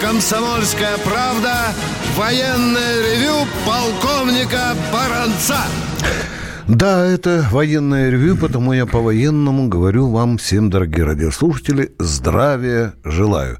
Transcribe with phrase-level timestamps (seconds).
[0.00, 1.74] «Комсомольская правда»
[2.16, 5.58] военное ревю полковника Баранца.
[6.66, 13.58] Да, это военное ревю, потому я по-военному говорю вам всем, дорогие радиослушатели, здравия желаю.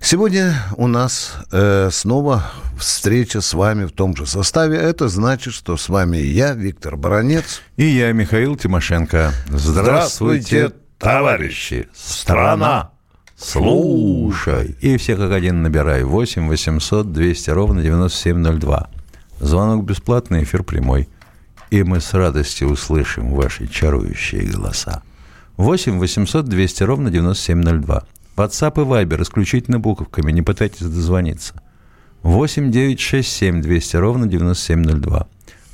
[0.00, 4.76] Сегодня у нас э, снова встреча с вами в том же составе.
[4.76, 7.62] Это значит, что с вами я, Виктор Баранец.
[7.76, 9.32] И я, Михаил Тимошенко.
[9.48, 11.88] Здравствуйте, товарищи!
[11.94, 12.91] Страна!
[13.42, 14.76] Слушай!
[14.80, 16.04] И все как один набирай.
[16.04, 18.90] 8 800 200 ровно 9702.
[19.40, 21.08] Звонок бесплатный, эфир прямой
[21.72, 25.02] и мы с радостью услышим ваши чарующие голоса.
[25.56, 28.02] 8 800 200 ровно 9702.
[28.36, 31.54] WhatsApp и Viber исключительно буковками, не пытайтесь дозвониться.
[32.24, 35.28] 8 967 200 ровно 9702.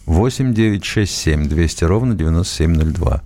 [0.06, 3.22] 8 967 200 ровно 9702.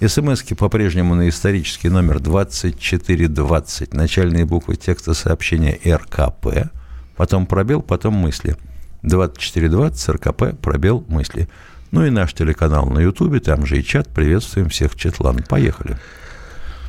[0.00, 3.94] СМСки по-прежнему на исторический номер 2420.
[3.94, 6.70] Начальные буквы текста сообщения РКП.
[7.16, 8.56] Потом пробел, потом мысли.
[9.02, 11.48] 2420 РКП, пробел, мысли.
[11.92, 14.08] Ну и наш телеканал на Ютубе, там же и чат.
[14.08, 15.44] Приветствуем всех, Четлан.
[15.48, 15.96] Поехали.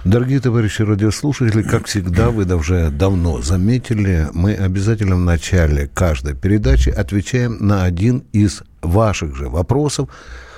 [0.03, 6.89] Дорогие товарищи радиослушатели, как всегда, вы уже давно заметили, мы обязательно в начале каждой передачи
[6.89, 10.09] отвечаем на один из ваших же вопросов.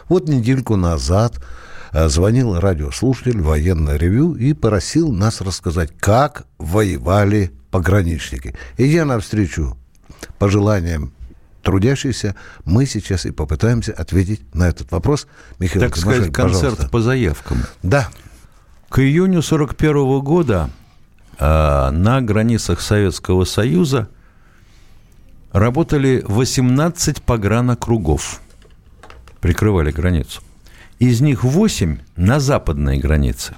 [0.10, 1.42] Вот недельку назад
[1.94, 8.56] звонил радиослушатель военное ревю и просил нас рассказать, как воевали пограничники.
[8.78, 9.78] Идя навстречу
[10.40, 11.14] пожеланиям
[11.68, 15.28] трудящиеся, мы сейчас и попытаемся ответить на этот вопрос.
[15.60, 16.90] Михаил так сказать, концерт пожалуйста.
[16.90, 17.58] по заявкам.
[17.84, 18.10] Да.
[18.90, 20.70] К июню 1941 года
[21.38, 24.08] э, на границах Советского Союза
[25.52, 28.40] работали 18 погранокругов,
[29.42, 30.42] прикрывали границу.
[31.00, 33.56] Из них 8 на западной границе.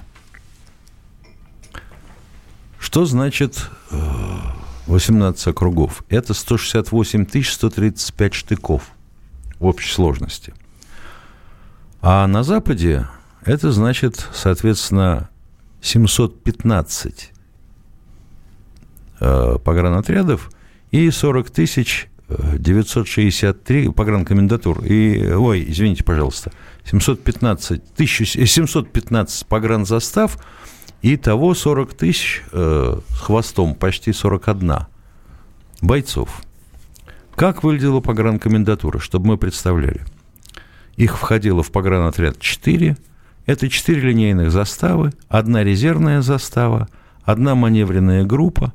[2.78, 3.96] Что значит э,
[4.86, 6.04] 18 округов.
[6.08, 8.90] Это 168 135 штыков
[9.58, 10.52] в общей сложности.
[12.02, 13.06] А на Западе
[13.44, 15.30] это значит, соответственно,
[15.80, 17.32] 715
[19.20, 20.50] э, погранотрядов
[20.90, 24.84] и 40 тысяч 963 погранкомендатур.
[24.84, 26.52] И, ой, извините, пожалуйста,
[26.84, 30.38] 715, 1715 погранзастав–
[31.02, 34.86] и того 40 тысяч э, с хвостом, почти 41
[35.80, 36.42] бойцов.
[37.34, 40.02] Как выглядела погранкомендатура, чтобы мы представляли?
[40.96, 42.96] Их входило в погранотряд 4.
[43.46, 46.88] Это 4 линейных заставы, одна резервная застава,
[47.22, 48.74] одна маневренная группа,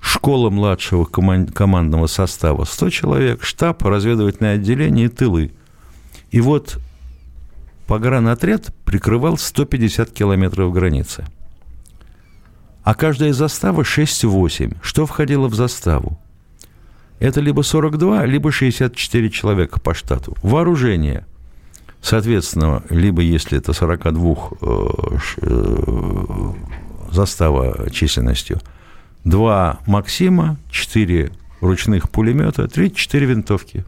[0.00, 5.52] школа младшего командного состава 100 человек, штаб, разведывательное отделение и тылы.
[6.30, 6.78] И вот
[7.86, 11.24] погранотряд прикрывал 150 километров границы–
[12.86, 14.76] а каждая застава 6-8.
[14.80, 16.20] Что входило в заставу?
[17.18, 20.36] Это либо 42, либо 64 человека по штату.
[20.44, 21.26] Вооружение.
[22.00, 24.86] Соответственно, либо если это 42 э,
[25.42, 26.52] э,
[27.10, 28.60] застава численностью,
[29.24, 33.84] 2 Максима, 4 ручных пулемета, 34 винтовки.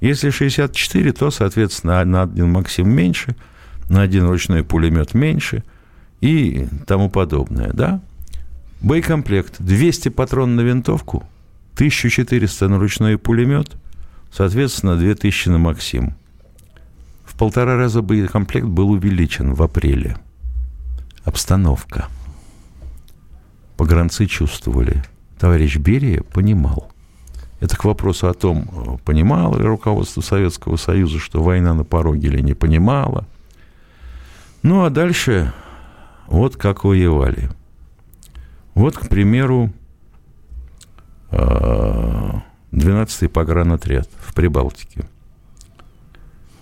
[0.00, 3.36] Если 64, то, соответственно, на один Максим меньше,
[3.88, 5.62] на один ручной пулемет меньше–
[6.20, 8.00] и тому подобное, да?
[8.80, 11.24] Боекомплект 200 патрон на винтовку,
[11.74, 13.76] 1400 на ручной пулемет,
[14.32, 16.14] соответственно, 2000 на Максим.
[17.24, 20.16] В полтора раза боекомплект был увеличен в апреле.
[21.24, 22.08] Обстановка.
[23.76, 25.02] Погранцы чувствовали.
[25.38, 26.90] Товарищ Берия понимал.
[27.60, 32.40] Это к вопросу о том, понимало ли руководство Советского Союза, что война на пороге или
[32.40, 33.26] не понимало.
[34.62, 35.52] Ну, а дальше
[36.26, 37.50] вот как воевали.
[38.74, 39.72] Вот, к примеру,
[41.30, 45.06] 12-й а, погранотряд в Прибалтике.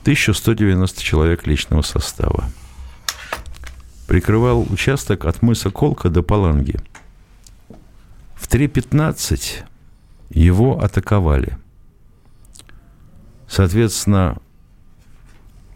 [0.03, 2.45] 1190 человек личного состава.
[4.07, 6.79] Прикрывал участок от мыса Колка до Паланги.
[8.37, 9.65] В 3.15
[10.35, 11.57] его атаковали.
[13.49, 14.37] Соответственно,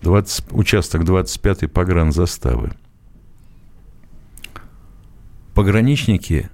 [0.02, 2.72] 20, участок 25-й погранзаставы–
[5.58, 6.50] Пограничники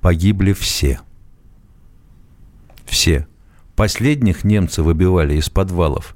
[0.00, 1.00] погибли все.
[2.84, 3.26] Все.
[3.74, 6.14] Последних немцы выбивали из подвалов.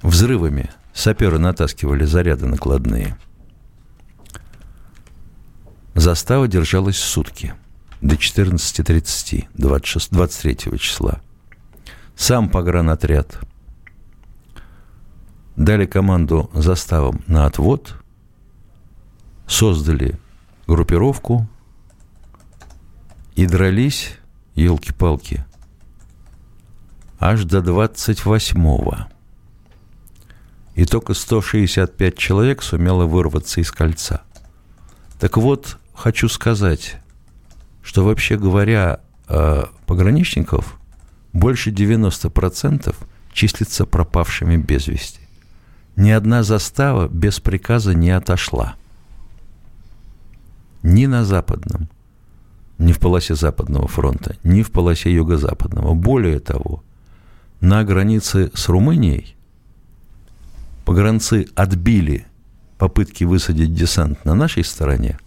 [0.00, 3.18] Взрывами саперы натаскивали заряды накладные.
[5.94, 7.52] Застава держалась сутки
[8.00, 11.20] до 14.30, 26, 23 числа.
[12.16, 13.40] Сам погранотряд
[15.56, 17.94] дали команду заставам на отвод,
[19.46, 20.18] создали
[20.66, 21.48] группировку
[23.34, 24.16] И дрались,
[24.54, 25.44] елки-палки,
[27.18, 29.08] аж до 28-го.
[30.74, 34.22] И только 165 человек сумело вырваться из кольца.
[35.18, 36.99] Так вот, хочу сказать,
[37.82, 40.78] что вообще говоря, э, пограничников
[41.32, 42.94] больше 90%
[43.32, 45.20] числится пропавшими без вести.
[45.96, 48.74] Ни одна застава без приказа не отошла.
[50.82, 51.88] Ни на западном,
[52.78, 55.94] ни в полосе Западного фронта, ни в полосе Юго-Западного.
[55.94, 56.82] Более того,
[57.60, 59.36] на границе с Румынией
[60.86, 62.26] погранцы отбили
[62.78, 65.18] попытки высадить десант на нашей стороне,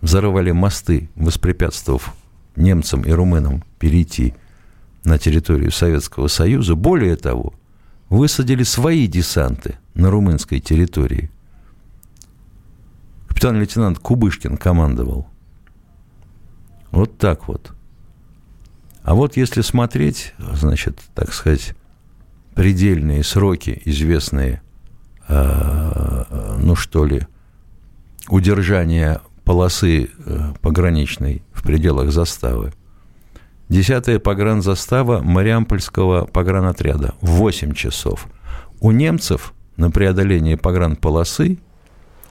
[0.00, 2.14] взорвали мосты, воспрепятствовав
[2.56, 4.34] немцам и румынам перейти
[5.04, 6.74] на территорию Советского Союза.
[6.74, 7.54] Более того,
[8.08, 11.30] высадили свои десанты на румынской территории.
[13.28, 15.26] Капитан-лейтенант Кубышкин командовал.
[16.90, 17.72] Вот так вот.
[19.02, 21.74] А вот если смотреть, значит, так сказать,
[22.54, 24.60] предельные сроки, известные,
[25.28, 26.24] э,
[26.58, 27.26] ну что ли,
[28.28, 32.72] удержания полосы э, пограничной в пределах заставы.
[33.68, 37.14] Десятая погранзастава Мариампольского погранотряда.
[37.20, 38.28] 8 часов.
[38.78, 41.58] У немцев на преодоление погранполосы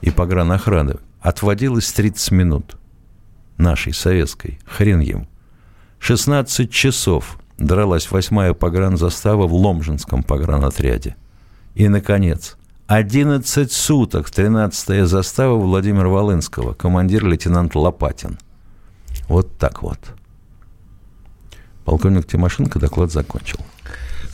[0.00, 2.78] и погранохраны отводилось 30 минут.
[3.58, 4.58] Нашей, советской.
[4.64, 5.28] Хрен им.
[5.98, 11.16] 16 часов дралась восьмая погранзастава в Ломжинском погранотряде.
[11.74, 12.56] И, наконец,
[12.90, 18.36] 11 суток 13-я застава Владимира Волынского, командир лейтенант Лопатин.
[19.28, 20.00] Вот так вот.
[21.84, 23.60] Полковник Тимошенко доклад закончил.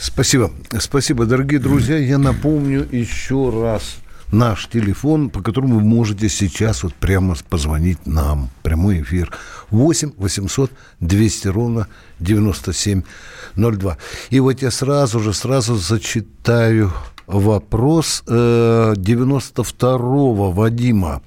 [0.00, 0.50] Спасибо.
[0.78, 1.98] Спасибо, дорогие друзья.
[1.98, 3.98] Я напомню еще раз
[4.32, 8.48] наш телефон, по которому вы можете сейчас вот прямо позвонить нам.
[8.62, 9.32] Прямой эфир.
[9.68, 11.88] 8 800 200 ровно
[12.20, 13.98] 9702.
[14.30, 16.90] И вот я сразу же, сразу зачитаю
[17.26, 21.22] вопрос э, 92-го Вадима.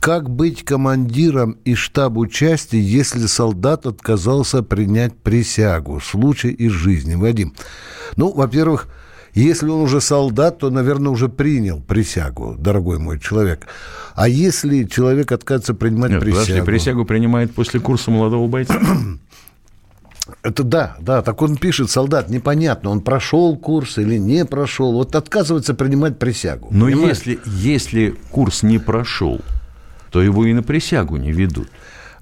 [0.00, 6.00] Как быть командиром и штабу части, если солдат отказался принять присягу?
[6.00, 7.14] Случай из жизни.
[7.14, 7.54] Вадим,
[8.16, 8.88] ну, во-первых,
[9.34, 13.66] если он уже солдат, то, наверное, уже принял присягу, дорогой мой человек.
[14.14, 16.40] А если человек отказывается принимать Нет, присягу...
[16.40, 18.80] Подожди, присягу принимает после курса молодого бойца?
[20.42, 25.14] Это да, да, так он пишет, солдат, непонятно, он прошел курс или не прошел, вот
[25.14, 26.68] отказывается принимать присягу.
[26.72, 29.40] Но если, если курс не прошел,
[30.10, 31.68] то его и на присягу не ведут.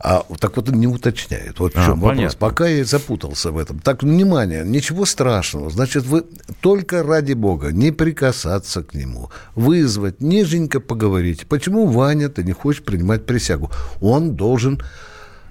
[0.00, 1.58] А так вот он не уточняет.
[1.60, 2.16] Вот в чем а, вопрос.
[2.16, 2.38] Понятно.
[2.38, 3.78] Пока я запутался в этом.
[3.78, 5.70] Так, внимание, ничего страшного.
[5.70, 6.26] Значит, вы
[6.60, 11.46] только ради Бога не прикасаться к нему, вызвать, неженько поговорить.
[11.46, 13.70] Почему, Ваня, ты не хочешь принимать присягу?
[14.02, 14.82] Он должен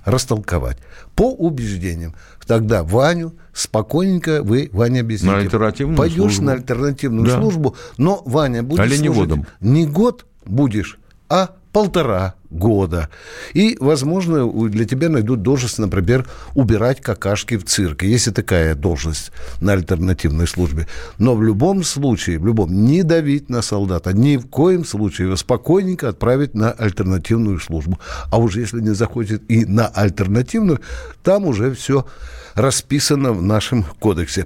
[0.06, 0.78] растолковать.
[1.16, 2.16] По убеждениям.
[2.46, 5.32] Тогда Ваню спокойненько вы, Ваня, объясните.
[5.32, 6.44] На альтернативную Пойдешь службу.
[6.44, 7.40] на альтернативную да.
[7.40, 13.10] службу, но, Ваня, будешь служить не год будешь, а полтора года.
[13.54, 18.08] И, возможно, для тебя найдут должность, например, убирать какашки в цирке.
[18.08, 20.88] Есть и такая должность на альтернативной службе.
[21.18, 25.36] Но в любом случае, в любом, не давить на солдата, ни в коем случае его
[25.36, 28.00] спокойненько отправить на альтернативную службу.
[28.32, 30.80] А уже если не захочет и на альтернативную,
[31.24, 32.06] там уже все
[32.54, 34.46] расписано в нашем кодексе.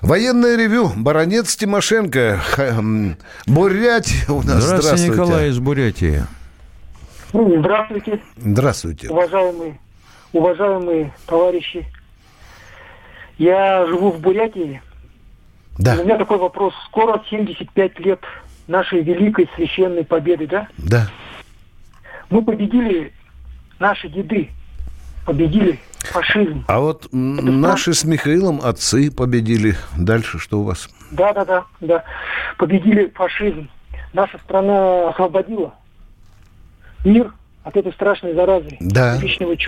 [0.00, 0.90] Военное ревю.
[0.96, 2.40] Баронец Тимошенко.
[3.46, 4.64] Бурятия у нас.
[4.64, 5.10] Здравствуйте, Здравствуйте.
[5.10, 6.24] Николай из Бурятии.
[7.34, 8.20] Здравствуйте.
[8.36, 9.10] Здравствуйте.
[9.10, 9.78] Уважаемые,
[10.32, 11.84] уважаемые товарищи.
[13.38, 14.80] Я живу в Бурятии.
[15.78, 15.96] Да.
[16.00, 16.72] У меня такой вопрос.
[16.86, 18.20] Скоро 75 лет
[18.68, 20.68] нашей великой священной победы, да?
[20.78, 21.08] Да.
[22.30, 23.12] Мы победили,
[23.80, 24.50] наши деды
[25.26, 26.64] победили фашизм.
[26.68, 27.94] А вот Это наши страшно.
[27.94, 29.74] с Михаилом отцы победили.
[29.98, 30.88] Дальше что у вас?
[31.10, 32.04] Да, да, да, да.
[32.58, 33.68] Победили фашизм.
[34.12, 35.74] Наша страна освободила
[37.04, 37.32] мир
[37.62, 38.76] от этой страшной заразы.
[38.80, 39.18] Да,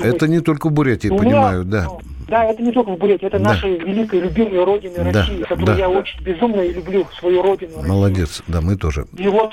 [0.03, 1.85] это не только в Бурятии, У понимаю, да.
[1.85, 3.51] Ну, да, это не только в Бурятии, это да.
[3.51, 5.77] наша великая, любимая родина да, России, которую да.
[5.77, 7.83] я очень безумно и люблю, свою родину.
[7.87, 8.45] Молодец, Россию.
[8.49, 9.07] да, мы тоже.
[9.17, 9.53] И вот,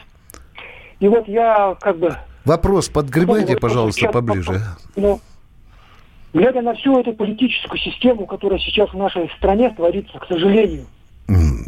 [1.00, 2.18] и вот я как бы...
[2.46, 4.62] Вопрос подгребайте, пожалуйста, поближе.
[4.98, 5.22] Ну,
[6.34, 10.86] глядя на всю эту политическую систему, которая сейчас в нашей стране творится, к сожалению,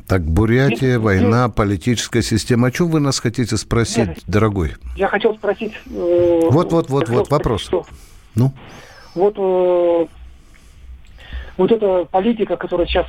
[0.08, 2.68] так, Бурятия, война, политическая система.
[2.68, 4.74] О чем вы нас хотите спросить, Нет, дорогой?
[4.96, 5.74] Я хотел спросить...
[5.88, 7.62] Э, вот, вот, вот, вот, вопрос.
[7.62, 7.86] Что?
[8.36, 8.54] Ну?
[9.14, 10.06] Вот э,
[11.58, 13.06] вот эта политика, которая сейчас...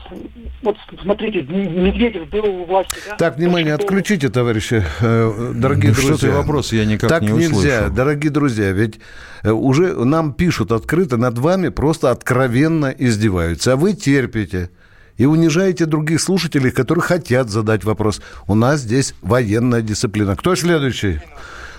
[0.62, 3.17] Вот смотрите, Медведев был у власти, да?
[3.17, 6.17] Так, внимание, отключите, товарищи, э, дорогие Ну, друзья.
[6.17, 7.91] что ты вопрос я никак так не нельзя, услышал.
[7.91, 9.00] дорогие друзья, ведь
[9.43, 14.71] уже нам пишут открыто, над вами просто откровенно издеваются, а вы терпите
[15.19, 18.21] и унижаете других слушателей, которые хотят задать вопрос.
[18.47, 20.37] У нас здесь военная дисциплина.
[20.37, 21.21] Кто следующий?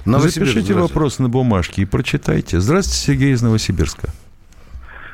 [0.06, 2.60] Новосибирск, Запишите вопрос на бумажке и прочитайте.
[2.60, 4.10] Здравствуйте, Сергей из Новосибирска.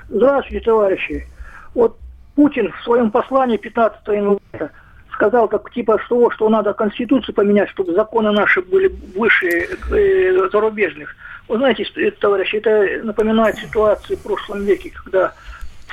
[0.09, 1.27] Здравствуйте, товарищи.
[1.73, 1.97] Вот
[2.35, 4.71] Путин в своем послании 15 января
[5.11, 11.15] сказал, как типа, что, что надо Конституцию поменять, чтобы законы наши были выше э, зарубежных.
[11.47, 15.33] Вы знаете, э, товарищи, это напоминает ситуацию в прошлом веке, когда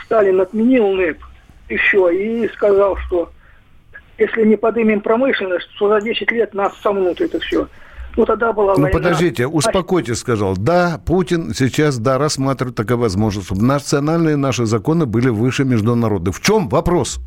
[0.05, 1.23] Сталин отменил НЭП
[1.77, 3.31] все, и сказал, что
[4.19, 7.69] если не поднимем промышленность, то за 10 лет нас сомнут это все.
[8.17, 8.99] Ну, тогда была Ну, война.
[8.99, 10.57] подождите, успокойтесь, сказал.
[10.57, 16.35] Да, Путин сейчас, да, рассматривает такая возможность, чтобы национальные наши законы были выше международных.
[16.37, 17.21] В чем вопрос?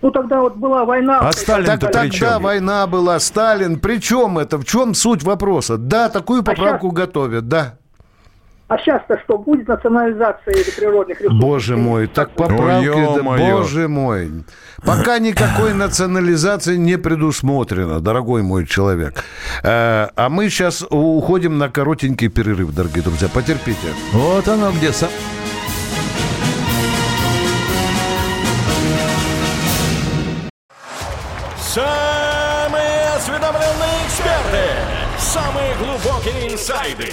[0.00, 1.18] Ну, тогда вот была война.
[1.20, 3.78] А Сталин-то Так при тогда война была, Сталин.
[3.80, 4.56] При чем это?
[4.56, 5.76] В чем суть вопроса?
[5.76, 7.78] Да, такую поправку готовят, да.
[8.68, 11.40] А сейчас-то что, будет национализация этих природных ресурсов?
[11.40, 13.56] Боже мой, так поправки, да, ё-моё.
[13.56, 14.30] боже мой.
[14.84, 19.24] Пока никакой национализации не предусмотрено, дорогой мой человек.
[19.62, 23.28] Э, А мы сейчас уходим на коротенький перерыв, дорогие друзья.
[23.32, 23.88] Потерпите.
[24.12, 24.92] Вот оно где.
[24.92, 25.08] сам-
[31.78, 34.64] Самые осведомленные эксперты,
[35.18, 37.12] самые глубокие инсайды,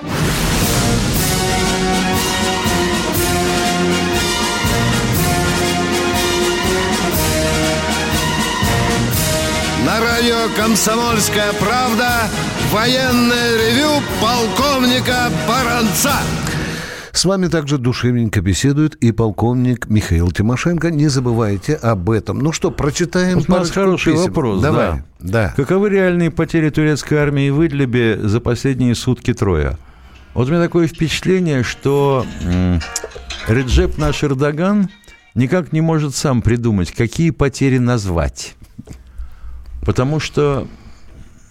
[0.00, 0.06] На
[10.00, 12.28] радио «Комсомольская правда»
[12.70, 16.12] военное ревю полковника Баранца.
[17.10, 20.92] С вами также душевненько беседует и полковник Михаил Тимошенко.
[20.92, 22.38] Не забывайте об этом.
[22.38, 24.26] Ну что, прочитаем Вот у нас парочку хороший писем?
[24.26, 24.62] вопрос.
[24.62, 25.02] Давай.
[25.18, 25.52] Да.
[25.56, 29.76] Каковы реальные потери турецкой армии в Идлибе за последние сутки трое?
[30.34, 32.24] Вот у меня такое впечатление, что
[33.48, 34.90] Реджеп наш Эрдоган
[35.34, 38.54] никак не может сам придумать, какие потери назвать.
[39.82, 40.66] Потому что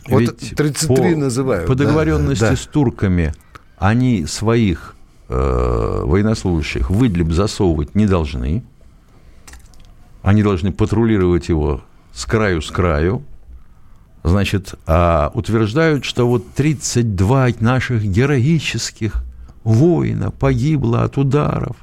[0.08, 2.56] Вот ведь 33 по, называют, По да, договоренности да.
[2.56, 3.34] с турками
[3.78, 4.96] они своих
[5.30, 8.64] э, военнослужащих в Идлиб засовывать не должны.
[10.22, 11.82] Они должны патрулировать его
[12.14, 13.24] с краю с краю.
[14.24, 19.24] Значит, а утверждают, что вот 32 наших героических
[19.64, 21.78] воина погибло от ударов.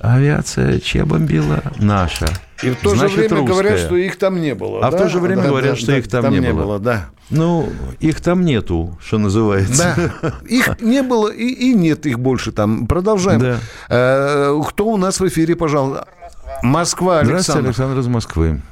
[0.00, 1.62] Авиация чья бомбила?
[1.78, 2.26] Наша.
[2.62, 3.86] И в то Значит, же время говорят, русская.
[3.86, 4.80] что их там не было.
[4.80, 4.98] А в да?
[4.98, 6.78] то же время Да, говорят, да, что да, их там не было.
[6.78, 7.06] Да.
[7.28, 7.68] Ну,
[8.00, 9.94] их там нету, что называется.
[10.22, 12.86] Да, их не было и, и нет их больше там.
[12.86, 13.40] Продолжаем.
[13.40, 13.58] Да.
[13.88, 16.08] Э, кто у нас в эфире, пожалуйста?
[16.62, 17.68] Москва, Здравствуйте, Александр.
[17.68, 18.62] Александр из Москвы.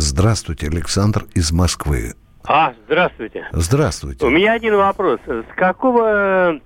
[0.00, 2.12] Здравствуйте, Александр из Москвы.
[2.46, 3.46] А, здравствуйте.
[3.52, 4.26] Здравствуйте.
[4.26, 5.18] У меня один вопрос.
[5.26, 6.60] С какого,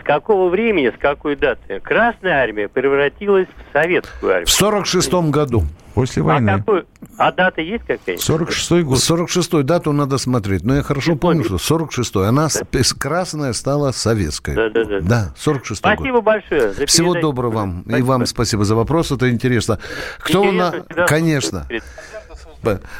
[0.00, 4.46] с какого времени, с какой даты Красная армия превратилась в советскую армию?
[4.46, 5.64] В 46-м году.
[5.94, 6.56] После А, войны.
[6.56, 6.84] какой,
[7.18, 8.26] а дата есть какая-нибудь?
[8.26, 8.96] 46-й год.
[8.96, 10.64] 46-й дату надо смотреть.
[10.64, 12.26] Но я хорошо помню, что 46-й.
[12.28, 12.62] Она с-
[12.98, 14.54] красная стала советской.
[14.54, 15.00] Да-да-да.
[15.02, 16.24] Да, 46-й Спасибо год.
[16.24, 16.72] большое.
[16.72, 17.26] за Всего передачу.
[17.26, 17.80] доброго вам.
[17.82, 18.06] И Спасибо.
[18.06, 19.10] вам спасибо за вопрос.
[19.12, 19.80] Это интересно.
[20.20, 20.68] Кто у нас...
[20.68, 21.66] Интересно всегда Конечно.
[21.68, 21.80] Б-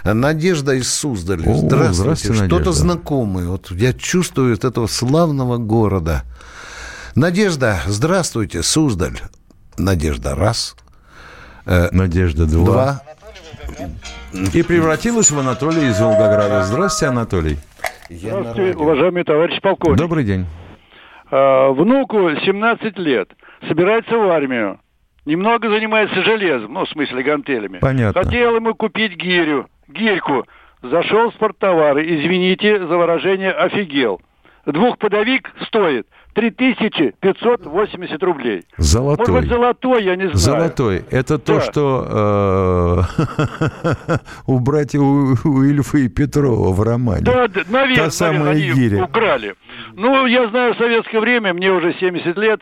[0.05, 1.49] Надежда из Суздаля.
[1.49, 1.93] О, Здравствуйте.
[1.95, 3.49] здравствуйте, Что-то знакомое.
[3.49, 6.23] Вот я чувствую от этого славного города.
[7.15, 9.19] Надежда, здравствуйте, Суздаль.
[9.79, 10.77] Надежда, раз.
[11.67, 12.65] Надежда 2.
[12.65, 13.03] Два.
[14.53, 16.65] И превратилась в Анатолия из Волгограда.
[16.65, 17.59] Здравствуйте, Анатолий.
[18.11, 19.99] Здравствуйте, уважаемый товарищ полковник.
[19.99, 20.47] Добрый день.
[21.31, 23.29] А, внуку 17 лет.
[23.69, 24.81] Собирается в армию.
[25.25, 27.79] Немного занимается железом, ну, в смысле гантелями.
[27.79, 28.23] Понятно.
[28.25, 30.45] Хотел ему купить гирю, гирьку.
[30.83, 32.03] Зашел в спорттовары.
[32.05, 34.21] Извините за выражение, офигел.
[34.67, 38.63] Двухподовик стоит 3580 рублей.
[38.77, 39.41] Может Золотой.
[39.41, 40.37] быть, золотой, я не знаю.
[40.39, 41.05] Золотой.
[41.11, 41.61] Это то, Да.
[41.61, 43.07] что
[44.09, 47.23] э, у братьев У- Уильфа и Петрова в романе.
[47.25, 49.05] Да, да, наверное, Та самая они гиря.
[49.05, 49.55] украли.
[49.95, 52.61] Ну, я знаю советское время, мне уже 70 лет.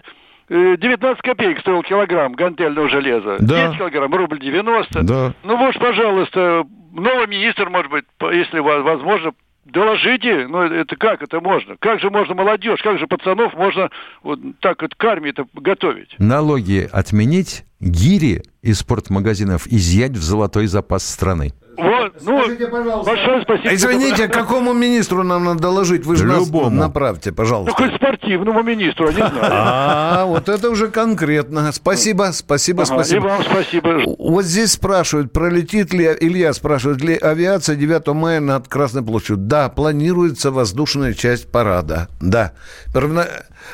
[0.51, 3.37] Э, 19 копеек стоил килограмм гантельного железа.
[3.41, 3.69] Да.
[3.69, 5.03] 10 килограмм, рубль 90.
[5.03, 5.35] Да.
[5.43, 9.33] Ну вот, пожалуйста, новый министр, может быть, если возможно,
[9.65, 10.47] доложите.
[10.49, 11.77] Ну, это как это можно?
[11.79, 13.91] Как же можно молодежь, как же пацанов можно
[14.23, 16.15] вот так вот к армии-то готовить?
[16.19, 21.53] Налоги отменить, гири из спортмагазинов изъять в золотой запас страны.
[21.83, 23.11] Вот, ну, Скажите, пожалуйста.
[23.11, 23.75] большое спасибо.
[23.75, 26.05] Извините, какому министру нам надо доложить?
[26.05, 26.71] Вы же нас Любому.
[26.71, 27.75] направьте, Ну, пожалуйста.
[27.75, 29.33] хоть спортивному министру, не знаю.
[29.41, 31.73] А, вот это уже конкретно.
[31.73, 33.25] Спасибо, спасибо, Ага, И спасибо.
[33.27, 34.03] вам спасибо.
[34.19, 39.37] Вот здесь спрашивают, пролетит ли, Илья спрашивает, ли авиация 9 мая над Красной площадью.
[39.39, 42.09] Да, планируется воздушная часть парада.
[42.21, 42.53] Да.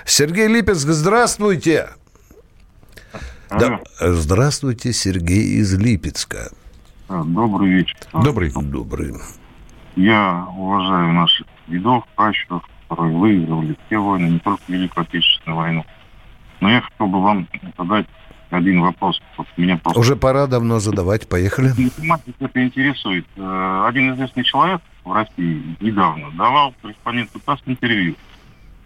[0.04, 1.88] Сергей Липецк, здравствуйте.
[3.50, 3.80] Да.
[4.00, 6.50] Здравствуйте, Сергей из Липецка.
[7.08, 7.96] А, Добрый вечер.
[8.12, 8.50] Добрый.
[8.52, 9.12] Добрый.
[9.94, 15.86] Я уважаю наших дедов, пращуров, которые выигрывали все войны, не только Великую Отечественную войну.
[16.60, 17.48] Но я хотел бы вам
[17.78, 18.06] задать
[18.50, 19.20] один вопрос.
[19.36, 21.28] Вот меня просто Уже пора давно задавать.
[21.28, 21.70] Поехали.
[22.40, 23.26] это интересует.
[23.36, 28.14] Э, Один известный человек в России недавно давал корреспонденту ТАСС интервью.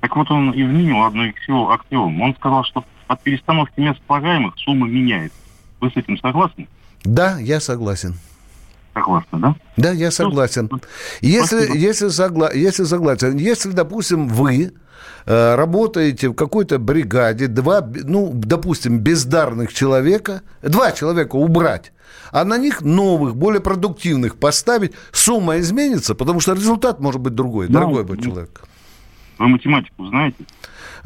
[0.01, 2.25] Так вот он изменил одну аксио- аксиому.
[2.25, 5.37] Он сказал, что от перестановки мест полагаемых сумма меняется.
[5.81, 6.69] Вы с этим согласны?
[7.05, 8.15] Да, я согласен.
[8.95, 9.57] Согласны, да?
[9.77, 10.69] Да, я согласен.
[11.21, 11.77] Если, Спасибо.
[11.77, 12.53] если, согла...
[12.53, 14.73] если согласен, если, допустим, вы
[15.27, 21.93] э, работаете в какой-то бригаде, два, ну, допустим, бездарных человека, два человека убрать,
[22.33, 27.69] а на них новых, более продуктивных поставить, сумма изменится, потому что результат может быть другой,
[27.69, 28.63] Да, дорогой будет ну, человек.
[29.39, 30.45] Вы математику знаете?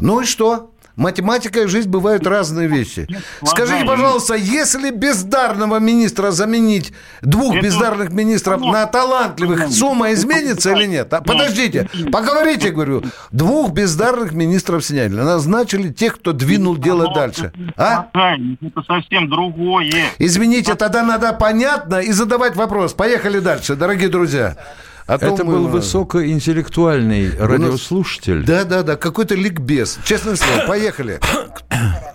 [0.01, 0.74] Ну и что?
[0.97, 3.09] Математика и жизнь бывают разные вещи.
[3.45, 10.13] Скажите, пожалуйста, если бездарного министра заменить двух Это- бездарных министров Ну, на талантливых, ну, сумма
[10.13, 11.13] изменится или нет?
[11.13, 11.21] А.
[11.21, 13.03] Подождите, поговорите, говорю.
[13.33, 15.15] Двух бездарных министров сняли.
[15.15, 17.53] Назначили тех, кто двинул дело дальше.
[17.77, 18.09] А?
[18.15, 19.91] Это совсем другое.
[20.19, 22.93] Извините, тогда надо понятно и задавать вопрос.
[22.95, 24.57] Поехали дальше, дорогие друзья.
[25.07, 28.43] А то Это мы- был высокоинтеллектуальный радиослушатель.
[28.45, 29.99] Да, да, да, какой-то ликбез.
[30.05, 31.21] Честное слово, поехали.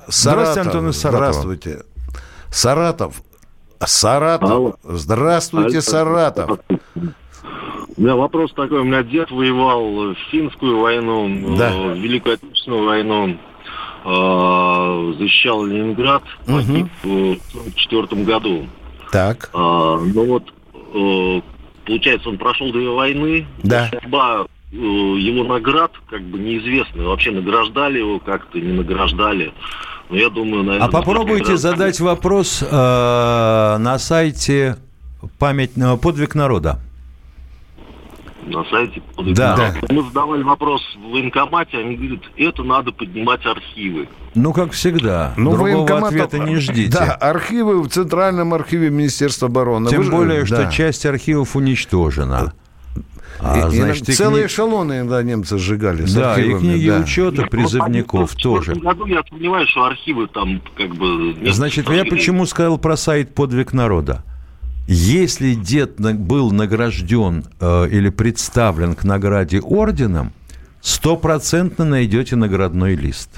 [0.08, 1.32] Здравствуйте, Антон из Саратова.
[1.32, 1.84] Здравствуйте.
[2.50, 3.22] Саратов.
[3.80, 4.50] Саратов.
[4.50, 4.76] Алло.
[4.84, 5.82] Здравствуйте, Алло.
[5.82, 6.60] Саратов.
[7.96, 8.80] У меня вопрос такой.
[8.80, 11.72] У меня дед воевал в финскую войну, Да.
[11.72, 13.38] э, в Великую Отечественную войну.
[14.06, 18.66] э, Защищал Ленинград, погиб в 1944 году.
[19.12, 19.50] Так.
[19.54, 20.44] А, Ну вот,
[20.94, 21.42] э,
[21.90, 23.48] получается, он прошел две войны.
[23.64, 23.90] Да.
[23.92, 27.04] Судьба э, его наград как бы неизвестна.
[27.04, 29.52] Вообще награждали его как-то, не награждали.
[30.10, 30.88] Но я думаю, наверное...
[30.88, 34.78] А попробуйте задать вопрос э, на сайте
[35.40, 36.80] память, э, подвиг народа.
[38.50, 39.02] На сайте.
[39.18, 39.74] Да.
[39.90, 44.08] Мы задавали вопрос в военкомате, они говорят, это надо поднимать архивы.
[44.36, 45.34] Ну, как всегда.
[45.38, 46.92] Ну, Другого военкомат- ответа не ждите.
[46.92, 49.90] Да, архивы в Центральном архиве Министерства обороны.
[49.90, 50.72] Тем Вы более, что да.
[50.72, 52.54] часть архивов уничтожена.
[53.42, 56.06] А, И- и значит, и целые кни- эшелоны иногда немцы сжигали.
[56.06, 56.98] с Да, и архивами, книги да.
[57.00, 58.74] учета призывников тоже.
[58.76, 61.36] В году я сомневаюсь, что архивы там как бы...
[61.52, 64.24] Значит, я почему сказал про сайт «Подвиг народа»?
[64.92, 70.34] Если дед был награжден э, или представлен к награде орденом,
[70.82, 73.30] стопроцентно найдете наградной лист.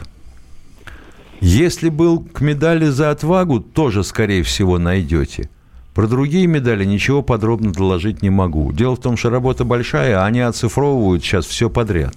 [1.41, 5.49] Если был к медали за отвагу, тоже, скорее всего, найдете.
[5.93, 8.71] Про другие медали ничего подробно доложить не могу.
[8.71, 12.15] Дело в том, что работа большая, а они оцифровывают сейчас все подряд.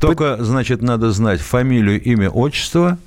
[0.00, 2.98] Только, значит, надо знать фамилию, имя, отчество,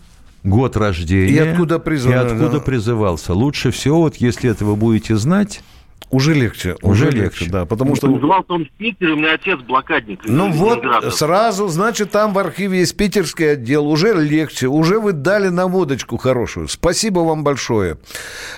[0.47, 1.31] год рождения.
[1.33, 2.59] И откуда призван, И откуда да.
[2.59, 3.33] призывался.
[3.33, 5.61] Лучше всего, вот если этого будете знать,
[6.09, 6.75] Уже легче.
[6.81, 7.23] Уже Уже, легче.
[7.23, 7.65] легче, да.
[7.65, 10.21] Потому что Назывался он в Питере, у меня отец блокадник.
[10.25, 15.49] Ну вот, сразу, значит, там в архиве есть питерский отдел, уже легче, уже вы дали
[15.49, 16.67] наводочку хорошую.
[16.69, 17.97] Спасибо вам большое.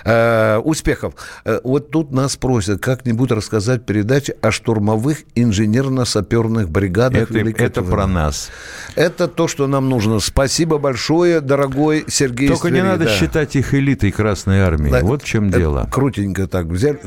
[0.04, 1.14] Э, успехов.
[1.44, 7.30] Э, вот тут нас просят как-нибудь рассказать передачи о штурмовых инженерно-саперных бригадах.
[7.30, 8.50] это, это про нас.
[8.94, 10.20] Это то, что нам нужно.
[10.20, 13.10] Спасибо большое, дорогой Сергей Только не Твери, надо да.
[13.10, 14.90] считать их элитой Красной Армии.
[14.90, 15.88] Да, вот в чем это дело.
[15.90, 17.00] Крутенько так взяли.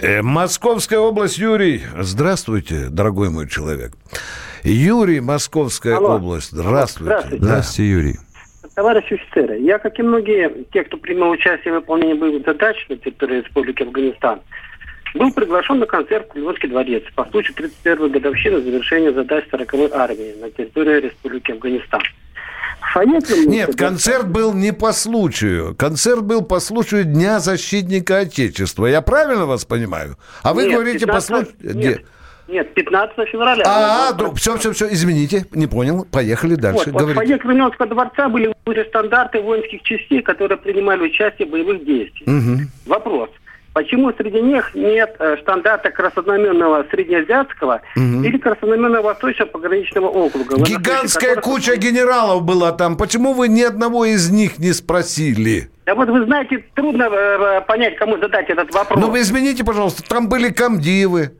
[0.00, 1.82] Э, Московская область, Юрий.
[1.98, 3.92] Здравствуйте, дорогой мой человек.
[4.62, 6.16] Юрий, Московская Алло.
[6.16, 6.50] область.
[6.50, 7.04] Здравствуйте.
[7.04, 7.38] Здравствуйте.
[7.38, 7.46] Да.
[7.46, 8.14] Здравствуйте, Юрий.
[8.74, 12.96] Товарищи офицеры, я, как и многие, те, кто принимал участие в выполнении боевых задач на
[12.96, 14.40] территории Республики Афганистан,
[15.14, 20.34] был приглашен на концерт в Львовский дворец по случаю 31-й годовщины завершения задач 40-й армии
[20.40, 22.02] на территории Республики Афганистан.
[22.94, 25.74] Кремля- Нет, концерт был не по случаю.
[25.76, 28.86] Концерт был по случаю Дня защитника Отечества.
[28.86, 30.16] Я правильно вас понимаю?
[30.42, 31.76] А вы Нет, говорите по 15 случаю...
[31.76, 32.04] нет.
[32.46, 33.62] Нет, 15 февраля.
[33.66, 36.06] А, друг, все, все, все, извините, не понял.
[36.10, 36.90] Поехали дальше.
[36.90, 37.24] Вот, вот в Говорите.
[37.24, 42.26] фойе Кремлевского дворца были были стандарты воинских частей, которые принимали участие в боевых действиях.
[42.26, 42.68] Мгм.
[42.86, 43.30] Вопрос.
[43.74, 48.22] Почему среди них нет э, стандарта краснознаменного среднеазиатского Мгм.
[48.22, 50.56] или краснознаменного восточного пограничного округа?
[50.62, 52.96] Гигантская которых- куча генералов была там.
[52.96, 55.70] Почему вы ни одного из них не спросили?
[55.86, 59.00] Да вот вы знаете, трудно э, понять, кому задать этот вопрос.
[59.00, 61.32] Ну, вы извините, пожалуйста, там были комдивы.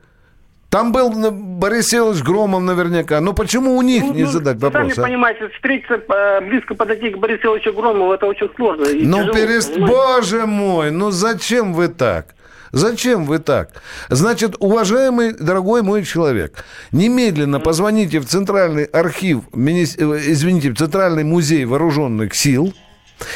[0.75, 3.21] Там был ну, Борис Силович Громов наверняка.
[3.21, 4.93] Но почему у них Ну, не ну, задать вопрос?
[4.93, 5.07] Сами а?
[5.07, 8.85] понимаете, встретиться, э, близко подойти к Борису Ильичу Громову, это очень сложно.
[8.93, 9.77] Ну, перест...
[9.77, 12.35] Боже мой, ну зачем вы так?
[12.73, 13.69] Зачем вы так?
[14.09, 22.35] Значит, уважаемый, дорогой мой человек, немедленно позвоните в Центральный архив, извините, в Центральный музей вооруженных
[22.35, 22.73] сил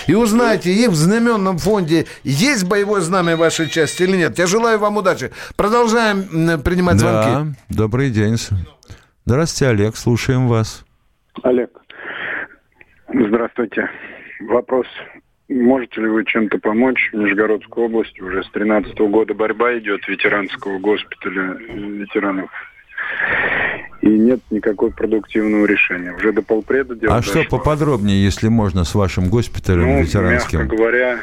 [0.08, 4.38] и узнайте, их в знаменном фонде есть боевое знамя вашей части или нет.
[4.38, 5.32] Я желаю вам удачи.
[5.56, 6.24] Продолжаем
[6.63, 7.58] принимать Да, звонки.
[7.70, 8.38] добрый день.
[9.26, 10.86] Здравствуйте, Олег, слушаем вас.
[11.44, 11.70] Олег,
[13.13, 13.89] здравствуйте.
[14.42, 14.88] Вопрос.
[15.50, 17.10] Можете ли вы чем-то помочь?
[17.12, 22.52] В Нижегородской области уже с 13 года борьба идет ветеранского госпиталя ветеранов.
[24.01, 26.13] И нет никакой продуктивного решения.
[26.13, 27.57] Уже до полпреда дело А что дошло.
[27.57, 30.59] поподробнее, если можно, с вашим госпиталем Ну, ветеранским?
[30.59, 31.19] мягко говоря,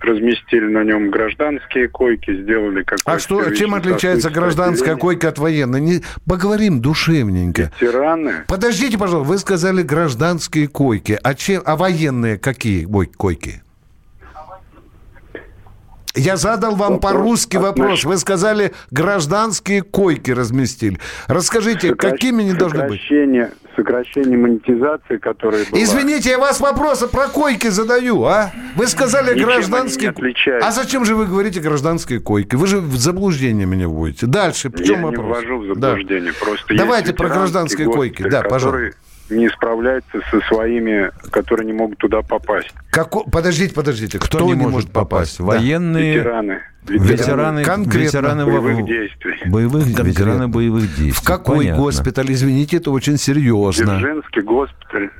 [0.00, 3.10] разместили на нем гражданские койки, сделали какой-то...
[3.12, 5.00] А что, чем отличается гражданская отделение.
[5.00, 5.80] койка от военной?
[5.80, 6.00] Не...
[6.28, 7.70] Поговорим душевненько.
[7.80, 11.18] Ветераны Подождите, пожалуйста, вы сказали гражданские койки.
[11.22, 13.62] А, чем, а военные какие ой, койки?
[16.16, 18.04] Я задал вам Вопрос по-русски вопрос.
[18.04, 20.98] Вы сказали, гражданские койки разместили.
[21.26, 23.00] Расскажите, Сокра- какими они должны быть?
[23.00, 25.82] сокращение, монетизации, которое было...
[25.82, 28.52] Извините, я вас вопросы про койки задаю, а?
[28.76, 30.14] Вы сказали Ничем гражданские...
[30.16, 30.60] не.
[30.62, 32.54] А зачем же вы говорите гражданские койки?
[32.54, 34.26] Вы же в заблуждение меня вводите.
[34.26, 35.26] Дальше, в чем Я не вопрос?
[35.38, 35.88] ввожу в Да.
[35.90, 36.32] заблуждение.
[36.32, 38.22] Просто Давайте про гражданские койки.
[38.22, 38.96] госпиталь, Да, пожалуйста.
[39.30, 42.72] Не справляется со своими, которые не могут туда попасть.
[42.90, 44.18] Како- Подождите, подождите.
[44.18, 45.38] Кто, Кто не может попасть?
[45.38, 45.44] Да.
[45.44, 46.58] Военные, Ветераны.
[46.86, 48.06] ветераны, Конкретно.
[48.06, 49.36] ветераны боевых действий.
[49.50, 50.08] боевых, Конкретно.
[50.08, 51.10] ветераны боевых действий.
[51.12, 51.82] В какой Понятно.
[51.82, 52.32] госпиталь?
[52.32, 53.96] Извините, это очень серьезно.
[53.98, 55.10] Дзержинский госпиталь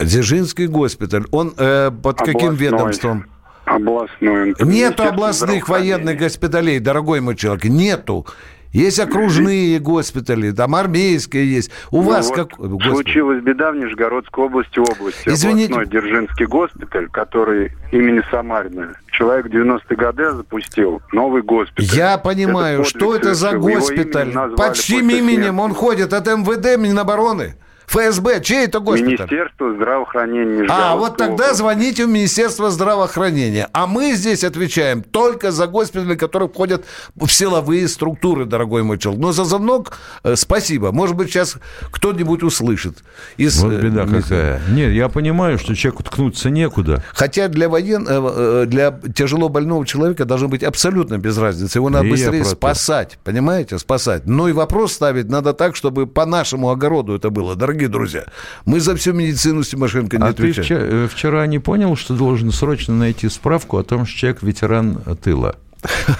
[0.00, 1.24] Дзержинский госпиталь.
[1.30, 2.56] Он э, под каким Областной.
[2.56, 3.26] ведомством?
[3.64, 4.48] областной.
[4.60, 7.64] Министерство областных военных госпиталей, дорогой мой человек.
[7.64, 8.26] Нету.
[8.72, 11.70] Есть окружные госпитали, там армейские есть.
[11.90, 12.58] У Ну вас вот как...
[12.58, 12.88] Господи.
[12.88, 15.28] Случилась беда в Нижегородской области, области.
[15.28, 15.74] Извините.
[15.74, 18.94] Областной Дзержинский госпиталь, который имени Самарина.
[19.10, 21.96] Человек в 90-е годы запустил новый госпиталь.
[21.96, 24.32] Я понимаю, Это что это за госпиталь.
[24.56, 26.14] Под чьим именем он ходит?
[26.14, 27.56] От МВД, Минобороны?
[27.92, 28.40] ФСБ?
[28.40, 29.28] Чей это госпиталь?
[29.28, 33.68] Министерство здравоохранения А, вот тогда звоните в Министерство здравоохранения.
[33.72, 39.22] А мы здесь отвечаем только за госпитали, которые входят в силовые структуры, дорогой мой человек.
[39.22, 40.90] Но за звонок э, спасибо.
[40.92, 41.58] Может быть, сейчас
[41.90, 43.04] кто-нибудь услышит.
[43.36, 44.60] Из, Вот э, беда какая.
[44.70, 47.02] Нет, я понимаю, что человеку ткнуться некуда.
[47.12, 48.06] Хотя для воен...
[48.08, 51.78] э, для тяжело больного человека должно быть абсолютно без разницы.
[51.78, 53.18] Его надо И быстрее спасать.
[53.22, 53.78] Понимаете?
[53.78, 54.26] Спасать.
[54.26, 57.54] Но и вопрос ставить надо так, чтобы по нашему огороду это было.
[57.54, 58.24] Дорогие друзья,
[58.64, 60.64] мы за всю медицину с Тимошенко не А ты отвечаем.
[60.64, 64.98] вчера, э, вчера не понял, что должен срочно найти справку о том, что человек ветеран
[65.22, 65.56] тыла?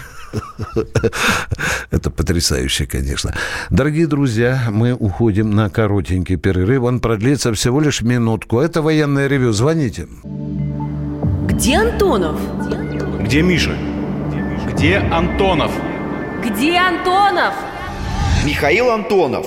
[1.91, 3.35] Это потрясающе, конечно.
[3.71, 6.83] Дорогие друзья, мы уходим на коротенький перерыв.
[6.85, 8.61] Он продлится всего лишь минутку.
[8.61, 9.53] Это военное ревю.
[9.53, 10.07] Звоните.
[11.49, 12.41] Где Антонов?
[13.21, 13.77] Где Миша?
[14.73, 15.71] Где Антонов?
[16.45, 17.55] Где Антонов?
[18.45, 19.47] Михаил Антонов.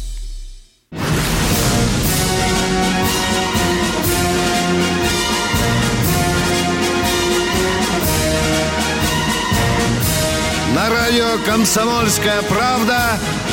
[11.11, 12.97] Радио «Комсомольская правда»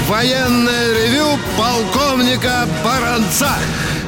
[0.08, 1.26] военное ревю
[1.58, 3.48] полковника Баранца.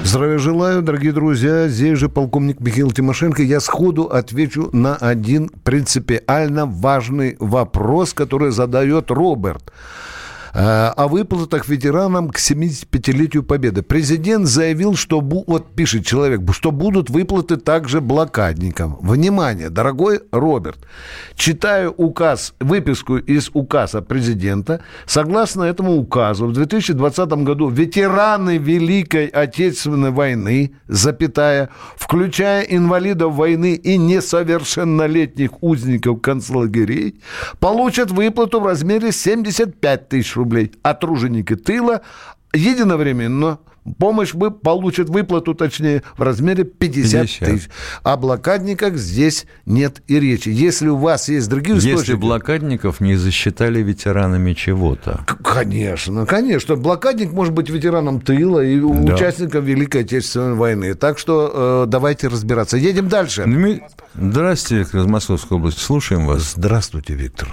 [0.04, 1.66] Здравия желаю, дорогие друзья.
[1.66, 3.42] Здесь же полковник Михаил Тимошенко.
[3.42, 9.72] Я сходу отвечу на один принципиально важный вопрос, который задает Роберт.
[10.54, 13.82] Э, о выплатах ветеранам к 75-летию Победы.
[13.82, 18.96] Президент заявил, что, вот пишет человек, что будут выплаты также блокадникам.
[19.00, 20.78] Внимание, дорогой Роберт,
[21.34, 24.80] читаю указ, выписку из указа президента.
[25.06, 33.96] Согласно этому указу, в 2020 году ветераны Великой Отечественной войны, запятая, включая инвалидов войны и
[33.96, 37.20] несовершеннолетних узников концлагерей,
[37.58, 42.00] получат выплату в размере 75 тысяч рублей, а труженики тыла
[42.52, 43.58] единовременно
[43.98, 47.48] помощь вы получат выплату, точнее, в размере 50, 50.
[47.48, 47.68] тысяч.
[48.02, 50.50] О блокадниках здесь нет и речи.
[50.50, 52.16] Если у вас есть другие Если источники...
[52.18, 55.24] блокадников не засчитали ветеранами чего-то.
[55.42, 56.76] Конечно, конечно.
[56.76, 59.14] Блокадник может быть ветераном тыла и Да.
[59.14, 60.94] участником Великой Отечественной войны.
[60.94, 62.76] Так что э, давайте разбираться.
[62.76, 63.42] Едем дальше.
[63.44, 63.80] Дми-
[64.14, 65.80] Здравствуйте, Виктор из Московской области.
[65.80, 66.52] Слушаем вас.
[66.56, 67.48] Здравствуйте, Виктор.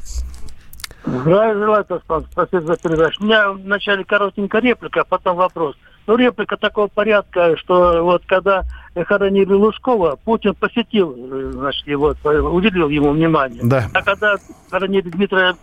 [1.07, 2.25] Здравия желаю, Таспан.
[2.31, 3.21] Спасибо за передачу.
[3.21, 5.75] У меня вначале коротенькая реплика, а потом вопрос.
[6.05, 8.63] Ну, реплика такого порядка, что вот когда
[9.07, 11.13] хоронили Лужкова, Путин посетил,
[11.51, 12.15] значит, его,
[12.51, 13.61] уделил ему внимание.
[13.63, 13.89] Да.
[13.93, 14.35] А когда
[14.69, 15.55] хоронили Дмитрия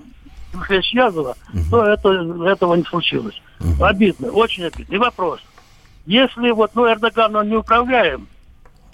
[0.53, 1.35] Тимофеевича Язова,
[1.71, 2.09] то это,
[2.47, 3.41] этого не случилось.
[3.81, 4.95] Обидно, очень обидно.
[4.95, 5.41] И вопрос.
[6.07, 8.29] Если вот, ну, Эрдоган, он не управляем,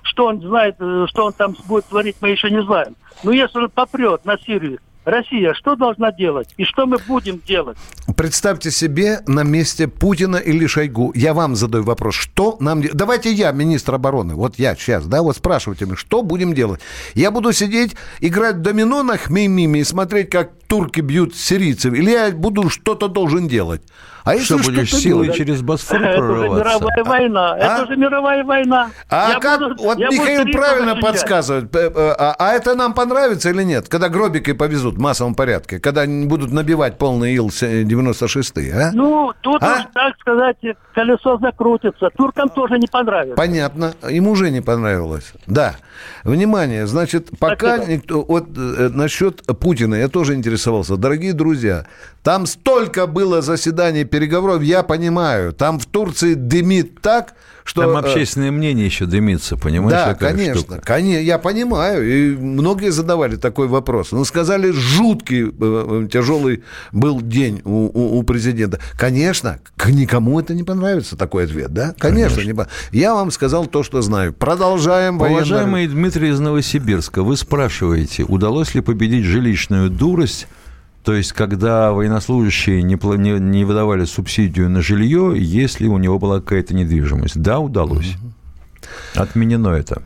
[0.03, 2.95] что он знает, э, что он там будет творить, мы еще не знаем.
[3.25, 6.49] Но если он попрет на Сирию, Россия что должна делать?
[6.59, 7.79] И что мы будем делать?
[8.17, 11.13] Представьте себе на месте Путина или Шойгу.
[11.15, 12.83] Я вам задаю вопрос, что нам...
[12.83, 16.81] де- Давайте я, министр обороны, вот я сейчас, да, вот спрашивайте меня, что будем делать?
[17.15, 22.31] Я буду сидеть, играть домино на хмеймиме и смотреть, как турки бьют сирийцев, или я
[22.31, 23.83] буду что-то должен делать?
[24.25, 25.39] А если Что, будешь силой делать?
[25.39, 26.85] через Босфор Это уже прорываться?
[26.85, 27.53] мировая война.
[27.53, 27.57] А?
[27.59, 28.91] Это уже мировая война.
[29.09, 31.01] А Я как, буду- вот Михаил правильно защищать.
[31.13, 35.79] подсказывает, п- а, а это нам понравится или нет, когда гробики повезут в массовом порядке,
[35.81, 38.91] когда они будут набивать полный Ил-96, а?
[38.93, 39.79] Ну, тут А?
[39.79, 40.57] уж, так сказать,
[40.95, 42.11] колесо закрутится.
[42.17, 43.37] Туркам тоже не понравится.
[43.37, 43.95] Понятно.
[44.09, 45.33] Им уже не понравилось.
[45.47, 45.77] Да.
[46.25, 47.93] Внимание, значит, пока Спасибо.
[47.93, 48.23] никто...
[48.23, 50.97] Вот э, насчет Путина я тоже интересовался.
[50.97, 51.87] Дорогие друзья,
[52.23, 55.53] там столько было заседаний, переговоров, я понимаю.
[55.53, 57.83] Там в Турции дымит так, что...
[57.83, 59.93] Там э, общественное мнение еще дымится, понимаешь?
[59.93, 60.81] Да, конечно, штука?
[60.85, 64.13] конечно, я понимаю, и многие задавали такой вопрос.
[64.13, 68.81] Ну, сказали, жуткий, э, э, тяжелый был день у, у- у президента.
[68.99, 71.95] Конечно, к никому это не понравится, такой ответ, да?
[71.99, 74.33] Конечно, не по- Я вам сказал то, что знаю.
[74.35, 80.49] Продолжаем Уважаемый Дмитрий из Новосибирска, вы спрашиваете, удалось ли победить жилищную дурость,
[81.05, 86.41] то есть когда военнослужащие не, не- не выдавали субсидию на жилье, если у него была
[86.41, 87.41] какая-то недвижимость?
[87.41, 88.17] Да, удалось.
[89.15, 90.03] Отменено это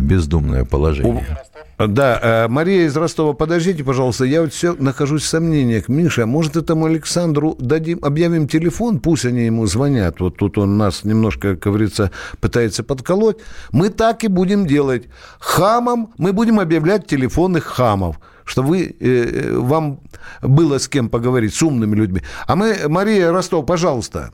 [0.00, 1.38] бездумное положение.
[1.78, 5.88] Да, э, Мария из Ростова, подождите, пожалуйста, я вот все нахожусь в сомнениях.
[5.88, 10.20] Миша, может, этому Александру дадим, объявим телефон, пусть они ему звонят.
[10.20, 13.38] Вот тут он нас немножко, как говорится, пытается подколоть.
[13.72, 15.04] Мы так и будем делать.
[15.38, 20.00] Хамам мы будем объявлять телефонных хамов что вы, э, вам
[20.42, 22.20] было с кем поговорить, с умными людьми.
[22.48, 24.30] А мы, Мария Ростов, пожалуйста.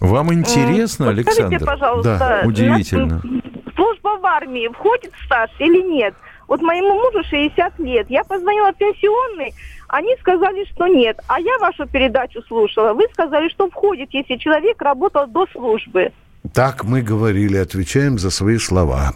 [0.00, 1.66] Вам интересно, Подскажите, Александр?
[1.66, 3.22] пожалуйста, Да, удивительно.
[3.22, 3.40] на-
[3.76, 6.14] Служба в армии входит в стаж или нет?
[6.48, 8.06] Вот моему мужу 60 лет.
[8.10, 9.54] Я позвонила в пенсионный,
[9.88, 11.18] они сказали, что нет.
[11.28, 12.92] А я вашу передачу слушала.
[12.92, 16.10] Вы сказали, что входит, если человек работал до службы.
[16.52, 19.12] Так мы говорили, отвечаем за свои слова.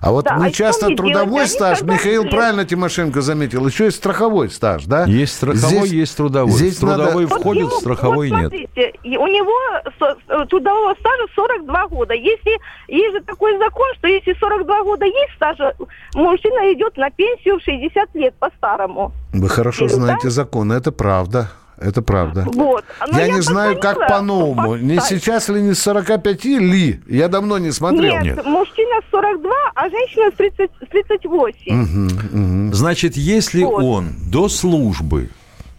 [0.00, 1.50] А вот Да, мы а часто трудовой делать?
[1.50, 2.32] Стаж, Михаил нет.
[2.32, 5.04] правильно Тимошенко заметил, еще есть страховой стаж, да?
[5.04, 6.52] Есть страховой, Здесь- есть трудовой.
[6.52, 8.48] здесь трудовой надо- входит, ему- страховой вот нет.
[8.48, 9.52] смотрите, и у него
[9.84, 12.14] э, трудового стажа 42 года.
[12.14, 15.74] Если есть же такой закон, что если 42 года есть стажа,
[16.14, 19.12] мужчина идет на пенсию в 60 лет по-старому.
[19.32, 19.94] Вы хорошо Да?
[19.94, 21.50] знаете закон, это правда.
[21.80, 22.46] Это правда.
[22.52, 22.84] Вот.
[23.10, 24.76] Но я, не знаю, как по-новому.
[24.76, 27.00] Не сейчас ли, не с 45 ли?
[27.08, 28.20] Я давно не смотрел.
[28.20, 31.74] Нет, мужчина 42, а женщина с 30 с 38.
[31.74, 32.74] Мгм, мгм.
[32.74, 33.82] Значит, если Вот.
[33.82, 35.30] он до службы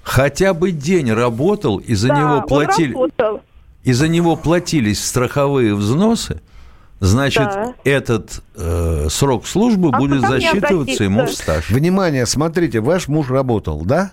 [0.02, 2.96] хотя бы день работал, и за Да, него платили,
[3.84, 6.42] и за него платились страховые взносы,
[7.00, 7.74] значит, Да.
[7.84, 11.70] этот э, срок службы А будет засчитываться ему в стаж.
[11.70, 14.12] Внимание, смотрите, ваш муж работал, да?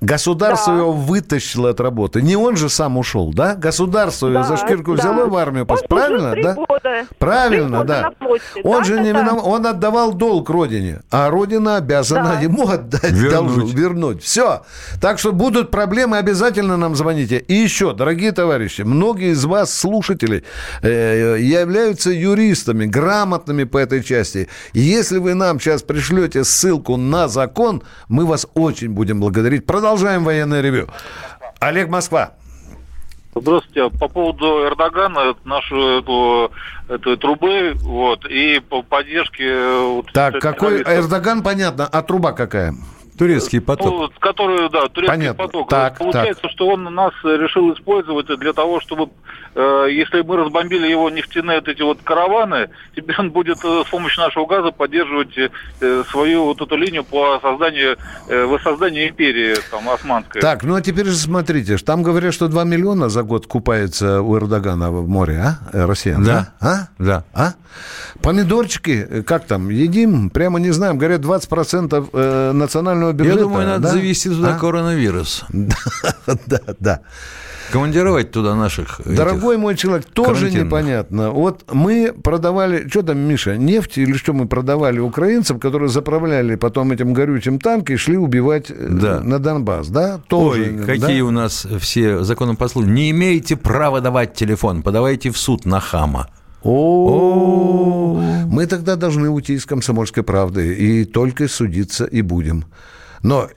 [0.00, 0.78] Государство Да.
[0.80, 2.22] его вытащило от работы.
[2.22, 3.54] Не он же сам ушел, да?
[3.54, 5.02] Государство его Да, за шкирку да.
[5.02, 5.66] взяло в армию.
[5.68, 6.54] Он Правильно, да?
[6.54, 7.06] года.
[7.18, 7.86] Правильно, года
[8.18, 8.26] да.
[8.26, 8.42] флоте.
[8.64, 9.34] Он Да, же да, не да.
[9.34, 12.40] он отдавал долг родине, а родина обязана Да.
[12.40, 13.32] ему отдать, Вернуть.
[13.56, 14.22] должен, вернуть.
[14.22, 14.62] Все.
[15.00, 17.38] Так что будут проблемы, обязательно нам звоните.
[17.38, 20.44] И еще, дорогие товарищи, многие из вас, слушателей,
[20.82, 24.48] э, являются юристами, грамотными по этой части.
[24.72, 29.66] Если вы нам сейчас пришлете ссылку на закон, мы вас очень будем благодарить.
[29.90, 30.86] Продолжаем военное ревю.
[31.58, 32.34] Олег Москва.
[33.34, 33.90] Здравствуйте.
[33.98, 36.52] По поводу Эрдогана, нашу эту,
[36.88, 39.46] эту трубы, вот, и по поддержке...
[39.48, 40.82] э, Вот, Так, какой.
[40.82, 42.72] Эрдоган, понятно, а труба какая?
[43.20, 45.44] Турецкий Ну, вот, который, да, турецкий Понятно.
[45.44, 45.68] поток.
[45.68, 49.10] Так, Получается, что он нас э, решил использовать для того, чтобы,
[49.54, 53.90] э, если мы разбомбили его нефтяные вот эти вот караваны, теперь он будет э, с
[53.90, 59.86] помощью нашего газа поддерживать э, свою вот эту линию по созданию, э, воссозданию империи там,
[59.90, 60.40] османской.
[60.40, 64.38] Так, ну а теперь же смотрите, там говорят, что 2 миллиона за год купается у
[64.38, 65.58] Эрдогана в море, а?
[65.74, 66.54] Э, Россиян, Да.
[66.58, 66.88] А?
[66.98, 67.24] Да.
[67.34, 67.52] А?
[68.22, 70.30] Помидорчики, э, как там, едим?
[70.30, 70.98] Прямо не знаем.
[70.98, 73.38] Говорят, 20% э, национального бюджета.
[73.38, 73.88] Я думаю, надо да?
[73.92, 74.58] завести туда А?
[74.58, 75.44] коронавирус.
[76.46, 77.00] Да, да.
[77.72, 79.00] Командировать туда наших...
[79.04, 81.30] Дорогой мой человек, тоже непонятно.
[81.30, 86.90] Вот мы продавали, что там, Миша, нефть или что мы продавали украинцам, которые заправляли потом
[86.90, 89.20] этим горючим танк и шли убивать э, Да.
[89.20, 90.18] на Донбасс, да?
[90.26, 90.84] Тоже, Ой, да?
[90.84, 92.92] какие у нас все законопослушные.
[92.92, 96.28] Не имеете права давать телефон, подавайте в суд на хама.
[96.62, 102.64] О, мы тогда должны уйти из комсомольской правды и только судиться и будем.
[103.22, 103.48] Но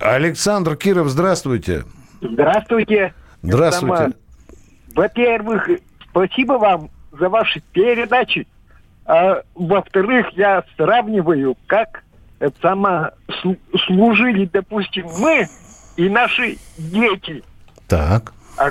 [0.00, 1.84] Александр Киров, здравствуйте.
[2.20, 3.12] Здравствуйте.
[3.42, 3.96] Здравствуйте.
[3.96, 4.12] Сама-
[4.94, 5.68] Во-первых,
[6.10, 8.46] спасибо вам за ваши передачи.
[9.06, 12.02] А во-вторых, я сравниваю, как
[13.42, 15.46] слу- служили, допустим, мы
[15.96, 17.42] и наши дети.
[17.88, 18.32] Так.
[18.56, 18.70] А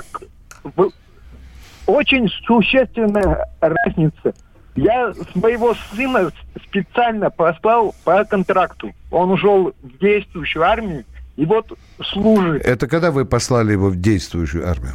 [1.86, 4.34] очень существенная разница.
[4.76, 6.32] Я с моего сына
[6.68, 8.92] специально послал по контракту.
[9.10, 11.04] Он ушел в действующую армию
[11.36, 11.72] и вот
[12.12, 12.62] служит.
[12.64, 14.94] Это когда вы послали его в действующую армию?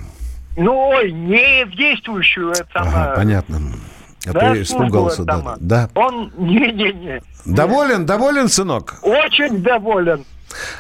[0.58, 3.16] Ну, ой, не в действующую, это Ага, сама.
[3.16, 3.62] понятно.
[4.28, 5.24] А Да, служба испугался.
[5.24, 5.90] Да, да.
[5.96, 8.96] Он, не-не-не, Доволен, доволен, сынок?
[9.02, 10.26] очень доволен.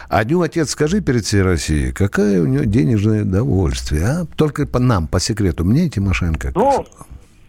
[0.09, 4.25] Адю, отец, скажи перед всей Россией, какое у него денежное удовольствие, а?
[4.35, 5.63] Только по нам, по секрету.
[5.63, 6.51] Мне Тимошенко.
[6.55, 6.85] Ну,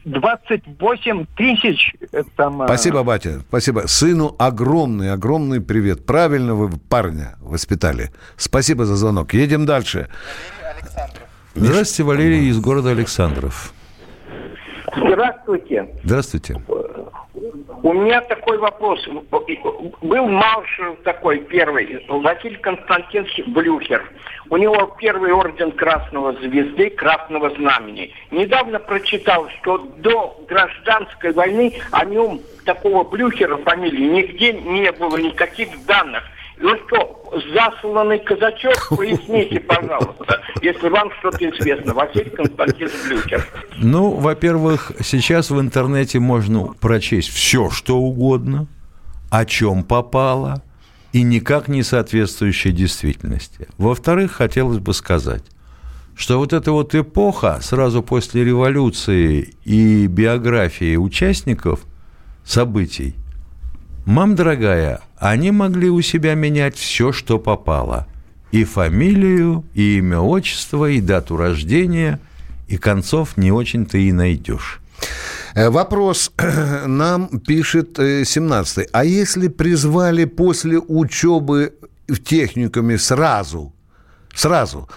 [0.04, 2.66] 28 тысяч, это сама.
[2.66, 3.40] Спасибо, батя.
[3.48, 3.82] Спасибо.
[3.86, 6.06] Сыну огромный, огромный привет.
[6.06, 8.10] Правильно вы парня воспитали.
[8.36, 9.34] Спасибо за звонок.
[9.34, 10.08] Едем дальше.
[11.54, 13.72] Здравствуйте, Валерий из города Александров.
[14.96, 15.88] Здравствуйте.
[16.04, 16.62] Здравствуйте.
[17.82, 19.06] У меня такой вопрос.
[20.02, 24.04] Был маршал такой первый, Василий Константинович Блюхер.
[24.50, 28.12] У него первый орден Красного Звезды, Красного Знамени.
[28.30, 35.68] Недавно прочитал, что до гражданской войны о нем такого Блюхера фамилии нигде не было никаких
[35.86, 36.24] данных.
[36.60, 37.20] Ну что,
[37.54, 41.94] засланный казачок, поясните, пожалуйста, если вам что-то известно.
[41.94, 43.46] Василий Константинович Блюхер.
[43.78, 48.66] Ну, во-первых, сейчас в интернете можно прочесть все, что угодно,
[49.30, 50.62] о чем попало,
[51.12, 53.68] и никак не соответствующее действительности.
[53.78, 55.42] Во-вторых, хотелось бы сказать,
[56.14, 61.80] что вот эта вот эпоха сразу после революции и биографии участников
[62.44, 63.14] событий,
[64.10, 68.06] мам дорогая, они могли у себя менять все, что попало.
[68.50, 72.18] И фамилию, и имя, отчество, и дату рождения,
[72.66, 74.80] и концов не очень-то и найдешь.
[75.54, 76.32] Э, Вопрос
[76.86, 78.88] нам пишет э, 17-й.
[78.92, 81.74] А если призвали после учебы
[82.08, 83.72] в техникуме сразу,
[84.34, 84.88] сразу,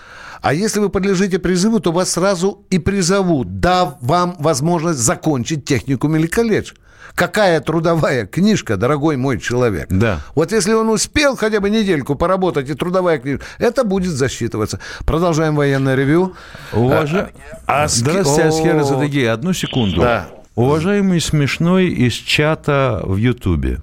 [0.44, 6.18] а если вы подлежите призыву, то вас сразу и призовут, дав вам возможность закончить техникум
[6.18, 6.74] или колледж.
[7.16, 9.88] Какая трудовая книжка, дорогой мой человек.
[9.90, 10.20] Да.
[10.36, 14.80] Вот если он успел хотя бы недельку поработать, и трудовая книжка, это будет засчитываться.
[15.06, 16.34] Продолжаем военное ревю.
[16.74, 17.30] Уважа...
[17.66, 19.26] А, ски- Здравствуйте, О, Аскер из Адыгеи.
[19.26, 20.02] Одну секунду.
[20.02, 20.28] Да.
[20.56, 23.80] Уважаемый смешной из чата в Ютубе.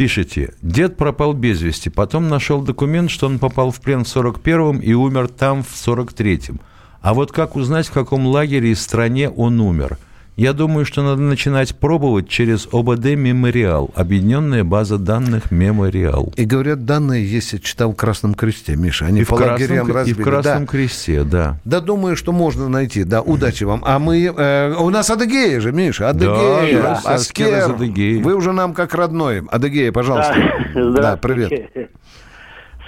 [0.00, 4.78] Пишите, дед пропал без вести, потом нашел документ, что он попал в плен в 41-м
[4.78, 6.58] и умер там в 43-м.
[7.02, 9.98] А вот как узнать, в каком лагере и стране он умер?
[10.40, 16.32] Я думаю, что надо начинать пробовать через ОБД «Мемориал», объединенная база данных «Мемориал».
[16.34, 19.04] И говорят, данные есть, я читал в Красном Кресте, Миша.
[19.04, 20.14] Они И в, по Красном, лагерям Кр- и разбили.
[20.18, 20.66] в Красном да.
[20.66, 21.58] Кресте, да.
[21.66, 23.04] Да, думаю, что можно найти.
[23.04, 23.82] Да, удачи вам.
[23.84, 24.32] А мы...
[24.34, 26.08] э, у нас Адыгея же, Миша.
[26.08, 26.82] Адыгея.
[26.84, 27.72] Да, да, Аскер.
[27.72, 28.22] Адыгеи.
[28.22, 29.42] Вы уже нам как родной.
[29.46, 30.34] Адыгея, пожалуйста.
[30.74, 31.70] Да, Да, привет.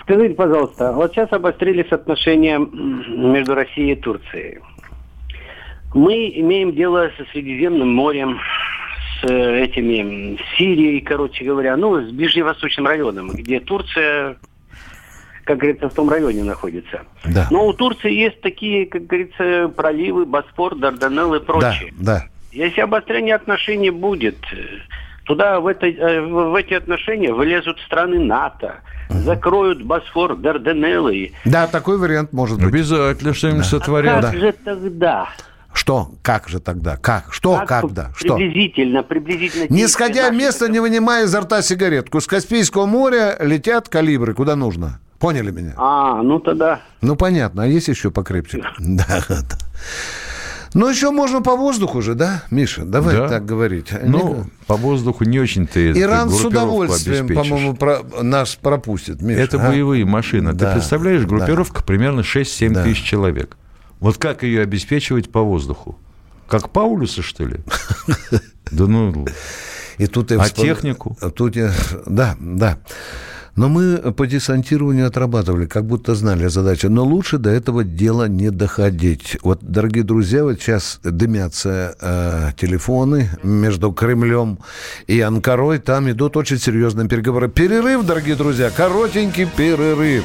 [0.00, 4.60] Скажите, пожалуйста, вот сейчас обострились отношения между Россией и Турцией.
[5.94, 8.38] Мы имеем дело со Средиземным морем,
[9.20, 14.36] с э, этими м, Сирией, короче говоря, ну, с Ближневосточным районом, где Турция,
[15.44, 17.02] как говорится, в том районе находится.
[17.24, 17.46] Да.
[17.50, 21.92] Но у Турции есть такие, как говорится, проливы, Босфор, Дарданелл и Да, прочее.
[22.00, 22.24] да.
[22.52, 24.56] Если обострение отношений будет, э,
[25.24, 31.30] Туда в, этой, э, в эти отношения вылезут страны НАТО, закроют Босфор, Дарданеллы.
[31.44, 32.66] Да, такой вариант может быть.
[32.74, 34.20] Обязательно что-нибудь А сотворят.
[34.24, 35.28] как же тогда?
[35.72, 36.12] Что?
[36.22, 36.96] Как же тогда?
[36.96, 37.32] Как?
[37.32, 37.56] Что?
[37.58, 38.10] Как когда?
[38.14, 38.36] Что?
[38.36, 39.66] Приблизительно, приблизительно.
[39.68, 42.20] Не сходя места, не вынимая изо рта сигаретку.
[42.20, 45.00] С Каспийского моря летят калибры куда нужно.
[45.18, 45.72] Поняли меня?
[45.76, 46.80] А, ну тогда.
[47.00, 47.62] Ну, понятно.
[47.62, 48.62] А есть еще покрепче?
[48.78, 49.42] Да, да.
[50.74, 52.84] Ну, еще можно по воздуху же, да, Миша?
[52.84, 53.28] Давай Да.
[53.28, 53.92] так говорить.
[54.02, 59.40] Ну, по воздуху не очень-то Иран с удовольствием, по-моему, про- нас пропустит, Миша.
[59.40, 59.68] Это а?
[59.68, 60.54] боевые машины.
[60.54, 61.28] Да, Ты представляешь, да.
[61.28, 62.84] группировка примерно 6-7 Да.
[62.84, 63.56] тысяч человек.
[64.02, 65.96] Вот как ее обеспечивать по воздуху?
[66.48, 67.60] Как Паулюса, что ли?
[68.70, 69.26] Да ну...
[69.98, 71.16] И тут я А вспом- технику?
[71.36, 71.72] Тут я...
[72.06, 72.78] Да, да.
[73.54, 76.88] Но мы по десантированию отрабатывали, как будто знали задачу.
[76.88, 79.36] Но лучше до этого дела не доходить.
[79.42, 84.58] Вот, дорогие друзья, вот сейчас дымятся э, телефоны между Кремлем
[85.06, 85.78] и Анкарой.
[85.78, 87.48] Там идут очень серьезные переговоры.
[87.48, 90.24] Перерыв, дорогие друзья, коротенький перерыв.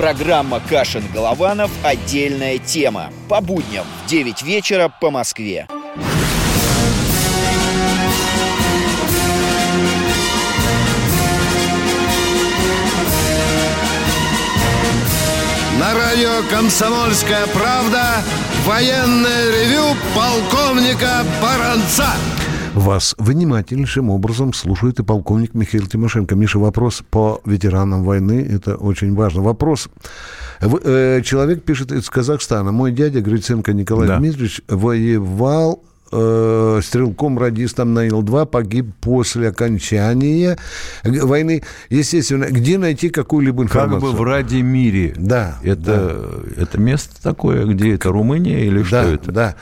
[0.00, 3.12] Программа Кашин-Голованов «Отдельная тема».
[3.28, 5.68] По будням в 9 вечера по Москве.
[15.78, 18.24] На радио «Комсомольская правда»
[18.64, 22.08] военное ревю полковника Баранца.
[22.74, 26.36] Вас внимательнейшим образом слушает и полковник Михаил Тимошенко.
[26.36, 28.46] Миша, вопрос по ветеранам войны.
[28.48, 29.42] Это очень важно.
[29.42, 29.88] Вопрос.
[30.60, 32.70] В- э, человек пишет из Казахстана.
[32.70, 34.18] Мой дядя Гриценко Николай Да.
[34.18, 35.82] Дмитриевич воевал
[36.12, 40.58] э, стрелком-радистом на Ил-2, погиб после окончания
[41.04, 41.62] войны.
[41.88, 44.12] Естественно, где найти какую-либо Как информацию?
[44.12, 45.14] бы в Ради мире.
[45.16, 45.58] Да.
[45.62, 49.32] Это, это место такое, где это Румыния или что Да, это?
[49.32, 49.54] да.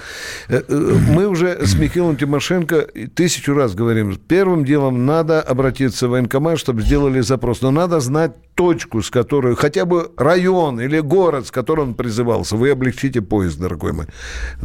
[0.49, 6.11] Э, э, Мы уже с Михаилом Тимошенко тысячу раз говорим, первым делом надо обратиться в
[6.11, 7.63] военкомат, чтобы сделали запрос.
[7.63, 12.57] Но надо знать точку, с которой, хотя бы район или город, с которым он призывался.
[12.57, 14.07] Вы облегчите поезд, дорогой мой.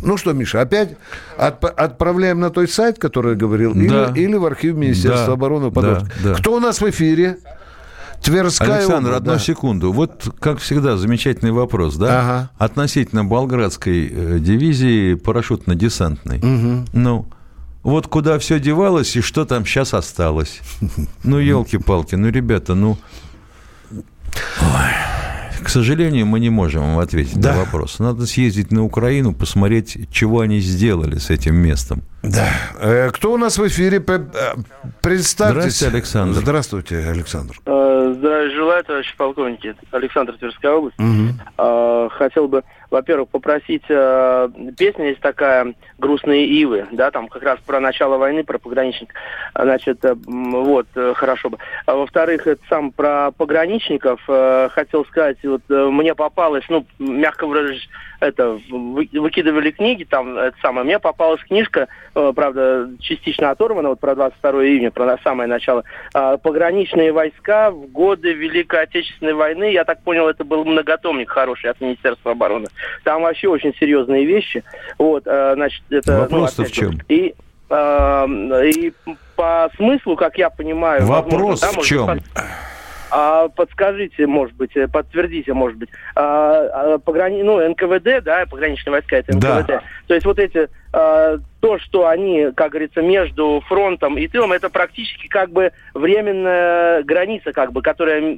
[0.01, 0.95] Ну что, Миша, опять
[1.37, 4.11] отп- отправляем на той сайт, который я говорил, Да.
[4.15, 6.33] или, или в архив Министерства Да, обороны да, да.
[6.35, 7.37] Кто у нас в эфире?
[8.21, 9.39] Тверская Александр, область, одну да.
[9.39, 9.91] секунду.
[9.91, 12.19] Вот, как всегда, замечательный вопрос, да?
[12.21, 12.49] Ага.
[12.57, 16.37] Относительно Болградской э, дивизии парашютно-десантной.
[16.37, 16.85] Мгм.
[16.93, 17.27] Ну,
[17.83, 20.61] вот куда все девалось и что там сейчас осталось.
[21.23, 22.97] Ну, елки-палки, ну, ребята, ну...
[23.91, 24.93] Ой,
[25.63, 27.53] К сожалению, мы не можем вам ответить Да.
[27.53, 27.99] на вопрос.
[27.99, 32.03] Надо съездить на Украину, посмотреть, чего они сделали с этим местом.
[32.21, 32.47] Да.
[32.79, 33.97] Э, Кто у нас в эфире?
[34.05, 34.19] Э,
[35.01, 35.55] Представьтесь.
[35.77, 36.39] Здравствуйте, Александр.
[36.39, 37.55] Здравствуйте, Александр.
[37.65, 39.75] Э, Здравия желаю, товарищи полковники.
[39.91, 40.97] Александр Тверская область.
[41.57, 42.63] Э, Хотел бы,
[42.93, 48.43] во-первых, попросить, э, песня есть такая «Грустные ивы», да, там как раз про начало войны,
[48.43, 49.13] про пограничник.
[49.55, 51.57] Значит, э, вот, э, хорошо бы.
[51.87, 54.21] А во-вторых, это сам про пограничников.
[54.27, 57.89] э, Хотел сказать, вот э, мне попалось, ну, мягко выражаясь,
[58.23, 63.99] это, вы- выкидывали книги, там, это самое, мне попалась книжка, э, правда, частично оторвана, вот
[63.99, 69.83] про 22 июня, про самое начало, а, пограничные войска в годы Великой Отечественной войны, я
[69.83, 72.67] так понял, это был многотомник хороший от Министерства обороны.
[73.03, 74.63] Там вообще очень серьезные вещи.
[74.97, 76.19] Вот, э, значит, это...
[76.19, 76.99] Вопрос-то опять в чем?
[77.09, 77.33] И,
[77.69, 78.25] э,
[78.69, 78.93] и
[79.35, 81.05] по смыслу, как я понимаю...
[81.05, 82.05] Вопрос возможно, да, в может, чем?
[82.07, 82.43] под-
[83.13, 87.43] а, подскажите, может быть, э, подтвердите, может быть, а, а, пограни...
[87.43, 89.59] ну, НКВД, да, пограничные войска, это Да.
[89.59, 89.83] НКВД.
[90.07, 94.69] То есть вот эти, а, то, что они, как говорится, между фронтом и тылом, это
[94.71, 98.35] практически как бы временная граница, как бы, которая,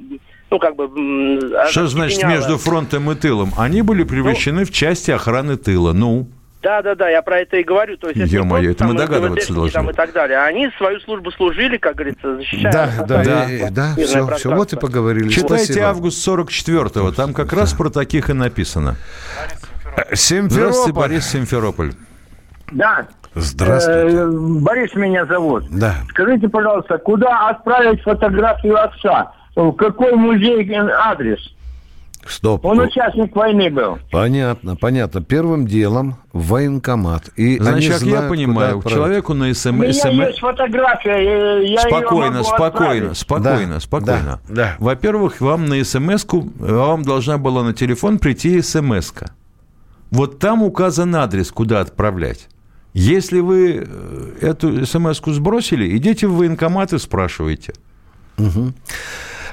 [0.50, 1.40] ну, как бы...
[1.70, 3.52] Что значит между фронтом и тылом?
[3.56, 5.94] Они были превращены в части охраны тыла.
[5.94, 6.28] Ну,
[6.66, 7.96] Да, да, да, я про это и говорю.
[7.96, 9.70] То есть это Ё-моё, это мы догадываться должны.
[9.70, 10.38] Там и так далее.
[10.38, 12.72] Они свою службу служили, как говорится, защищая.
[12.72, 15.28] Да, да, и- да, мирное все, все, вот и поговорили.
[15.28, 15.86] читайте Спасибо.
[15.86, 18.96] август 44-го, там как раз про таких и написано.
[20.12, 20.50] Симферополь.
[20.50, 21.92] Здравствуйте, Борис Симферополь.
[22.72, 23.06] Да.
[23.36, 24.16] Здравствуйте.
[24.16, 25.66] Э, Борис меня зовут.
[25.70, 25.94] Да.
[26.10, 29.30] Скажите, пожалуйста, куда отправить фотографию отца?
[29.54, 31.38] В какой музей э, адрес?
[32.30, 32.64] Стоп.
[32.64, 33.98] Он участник войны был.
[34.10, 35.22] Понятно, понятно.
[35.22, 37.28] Первым делом военкомат.
[37.36, 40.04] И Значит, как знают, я понимаю, человеку на У СМС...
[40.04, 43.16] меня есть фотография, я спокойно, спокойно, отправить.
[43.18, 44.40] спокойно, Да, спокойно.
[44.48, 44.76] да, да.
[44.78, 49.32] Во-первых, вам на смс-ку, вам должна была на телефон прийти смс-ка.
[50.10, 52.48] Вот там указан адрес, куда отправлять.
[52.94, 57.74] Если вы э, эту смс-ку сбросили, идите в военкомат и спрашивайте.
[58.38, 58.74] Мгм.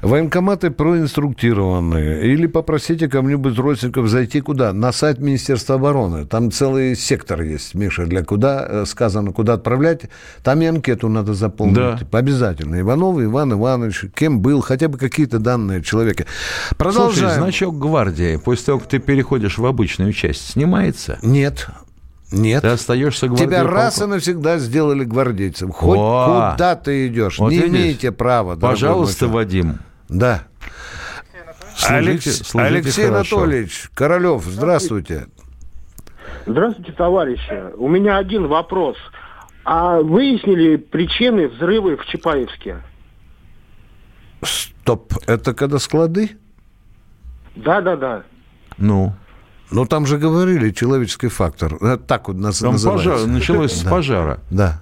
[0.03, 2.19] Военкоматы проинструктированы.
[2.23, 4.73] Или попросите кому-нибудь из родственников зайти куда?
[4.73, 6.25] На сайт Министерства обороны.
[6.25, 10.01] Там целый сектор есть, Миша, для куда э, сказано, куда отправлять.
[10.43, 11.75] Там и анкету надо заполнить.
[11.75, 11.99] Да.
[12.11, 12.79] Обязательно.
[12.81, 16.25] Иванов Иван Иванович, кем был, хотя бы какие-то данные человека.
[16.25, 17.41] Слушай, Продолжаем.
[17.41, 21.17] значок гвардии, после того, как ты переходишь в обычную часть, снимается?
[21.21, 21.67] Нет.
[22.31, 22.63] Нет.
[22.63, 23.73] Ты остаешься Тебя гвардейполком?
[23.73, 25.71] раз и навсегда сделали гвардейцем.
[25.71, 26.51] Хоть О!
[26.51, 27.69] куда ты идешь, Вот не видишь?
[27.69, 28.55] имеете права.
[28.57, 29.27] Пожалуйста.
[29.27, 29.79] Вадим.
[30.09, 30.43] Да.
[31.75, 33.37] Служите- Алекс- служите Алексей хорошо.
[33.37, 35.27] Анатольевич Королев, здравствуйте.
[36.45, 37.73] Здравствуйте, товарищи.
[37.77, 38.97] У меня один вопрос.
[39.65, 42.77] А выяснили причины взрыва в Чапаевске?
[44.43, 46.31] Стоп, это когда склады?
[47.55, 48.23] Да, да, да.
[48.77, 49.13] Ну?
[49.71, 51.75] Ну, там же говорили, человеческий фактор.
[51.75, 53.09] Это так вот нас Там называется.
[53.11, 54.39] пожар, началось с пожара.
[54.51, 54.81] Да.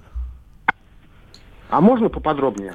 [1.70, 2.74] А можно поподробнее?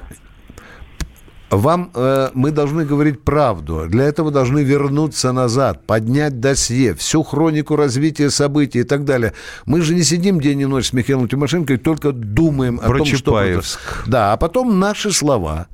[1.50, 3.86] Вам э, мы должны говорить правду.
[3.88, 9.32] Для этого должны вернуться назад, поднять досье, всю хронику развития событий и так далее.
[9.64, 12.98] Мы же не сидим день и ночь с Михаилом Тимошенко и только думаем о Про
[12.98, 13.16] том, что...
[13.16, 13.80] Чапаевск.
[14.06, 15.68] Да, а потом наши слова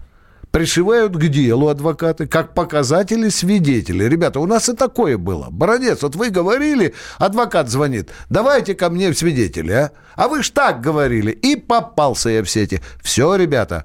[0.53, 4.09] пришивают к делу адвокаты, как показатели свидетелей.
[4.09, 5.49] Ребята, у нас и такое было.
[5.51, 9.91] Бородец, вот вы говорили, адвокат звонит, давайте ко мне в свидетели, а?
[10.15, 11.33] А вы ж так говорили.
[11.33, 12.81] И попался я в сети.
[13.03, 13.85] Все, ребята,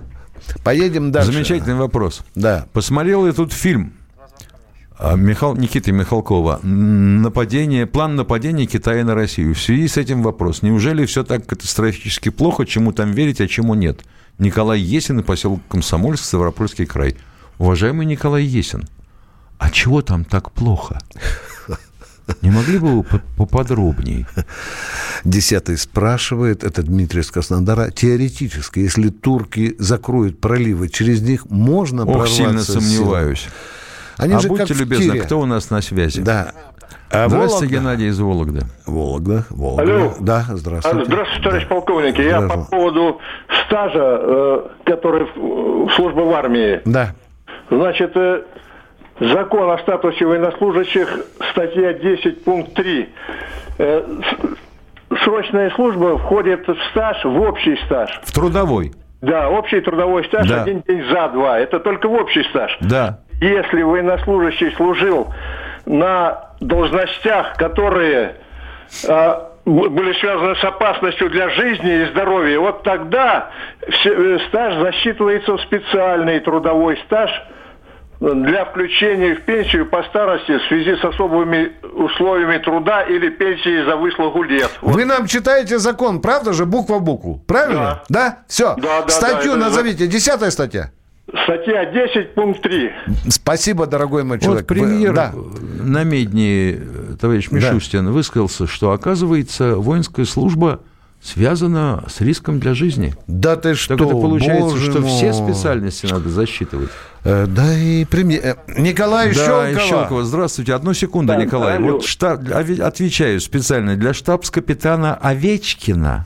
[0.64, 1.32] поедем дальше.
[1.32, 2.24] Замечательный вопрос.
[2.36, 2.66] Да.
[2.74, 3.94] Посмотрел я тут фильм
[4.98, 9.56] а, Михал, Никиты Михалкова «Нападение, «План нападения Китая на Россию».
[9.56, 10.62] В связи с этим вопрос.
[10.62, 14.02] Неужели все так катастрофически плохо, чему там верить, а чему нет?
[14.40, 17.16] Николай Есин и поселок Комсомольск, Ставропольский край.
[17.60, 18.90] Уважаемый Николай Есин,
[19.58, 21.00] а чего там так плохо?
[22.42, 24.26] Не могли бы вы по- поподробнее?
[25.24, 32.08] Десятый спрашивает, это Дмитрий из Краснодара, теоретически, если турки закроют проливы, через них можно Ох,
[32.10, 33.48] прорваться сильно сомневаюсь.
[34.18, 35.22] Они а же будьте любезны, тире.
[35.22, 36.22] кто у нас на связи?
[36.22, 36.52] Да.
[37.12, 37.90] А Здравствуйте, Вологда?
[37.98, 38.62] Геннадий из Вологды.
[38.86, 39.96] Вологда, Вологда.
[39.96, 40.14] Алло.
[40.20, 41.06] Да, здравствуйте.
[41.06, 42.20] Здравствуйте, товарищ полковник.
[42.20, 43.20] Я по поводу
[43.66, 46.82] стажа, э, который в службе в армии.
[46.86, 47.16] Да.
[47.72, 48.44] Значит, э,
[49.20, 51.08] закон о статусе военнослужащих,
[51.52, 53.10] статья 10, пункт 3.
[53.80, 54.04] Э,
[55.24, 58.20] срочная служба входит в стаж, в общий стаж.
[58.24, 58.92] В трудовой.
[59.22, 60.62] Да, общий трудовой стаж Да.
[60.64, 61.60] один день за два.
[61.60, 62.78] Это только в общий стаж.
[62.82, 63.20] Да.
[63.42, 65.28] Если военнослужащий служил
[65.86, 68.36] на должностях, которые
[69.66, 73.50] б- были связаны с опасностью для жизни и здоровья, вот тогда
[73.90, 77.30] все- э, стаж засчитывается в специальный трудовой стаж
[78.20, 83.96] для включения в пенсию по старости в связи с особыми условиями труда или пенсии за
[83.96, 84.70] выслугу лет.
[84.82, 87.42] Вы нам читаете закон, правда же, буква в букву?
[87.48, 88.04] Правильно?
[88.10, 88.40] Да.
[88.48, 88.76] Все.
[88.76, 90.08] Да, да, Статью да, назовите.
[90.08, 90.92] Десятая статья.
[91.44, 92.92] Статья 10, пункт 3.
[93.30, 94.64] Спасибо, дорогой мой человек.
[94.64, 95.32] Вот премьер Да.
[95.80, 96.78] на Медне, э,
[97.22, 100.82] товарищ Мишустин, высказался, что, оказывается, воинская служба
[101.22, 103.14] связана с риском для жизни.
[103.28, 105.34] Да ты что, Так это получается, боже что все мой.
[105.52, 106.90] специальности надо засчитывать.
[107.24, 108.42] Э, да и премьер...
[108.44, 109.88] э, Николай да, Щелкова.
[109.88, 110.24] Щелкова.
[110.26, 110.74] Здравствуйте.
[110.74, 111.78] Одну секунду, Да, Николай.
[111.78, 111.94] алло.
[111.94, 116.26] Вот штаб, отвечаю специально для штабс-капитана Овечкина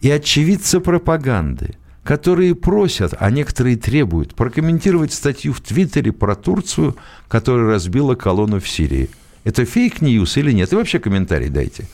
[0.00, 1.74] и очевидца пропаганды,
[2.04, 6.96] которые просят, а некоторые требуют, прокомментировать статью в Твиттере про Турцию,
[7.28, 9.10] которая разбила колонну в Сирии.
[9.44, 10.72] Это fake news или нет?
[10.72, 11.86] И вообще комментарий дайте.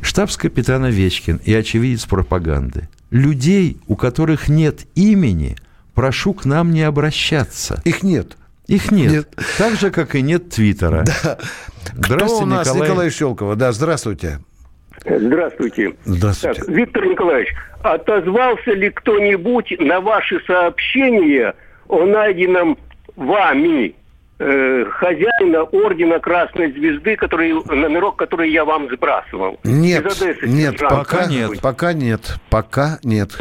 [0.00, 2.88] Штабс-капитан Овечкин и очевидец пропаганды.
[3.10, 5.56] Людей, у которых нет имени,
[5.98, 7.82] прошу к нам не обращаться.
[7.84, 8.36] Их нет.
[8.68, 9.30] Их нет.
[9.58, 11.04] Так же, как и нет Твиттера.
[12.00, 13.10] Кто у нас Николай...
[13.10, 13.56] Щелкова?
[13.56, 14.38] Да, здравствуйте.
[15.04, 15.94] Здравствуйте.
[16.04, 16.60] Здравствуйте.
[16.60, 21.56] Так, Виктор Николаевич, отозвался ли кто-нибудь на ваши сообщения
[21.88, 22.78] о найденном
[23.16, 23.96] вами
[24.38, 29.58] э, хозяина ордена Красной Звезды, который, номерок, который я вам сбрасывал?
[29.64, 30.06] Нет,
[30.44, 33.36] нет, пока нет, пока нет, пока нет.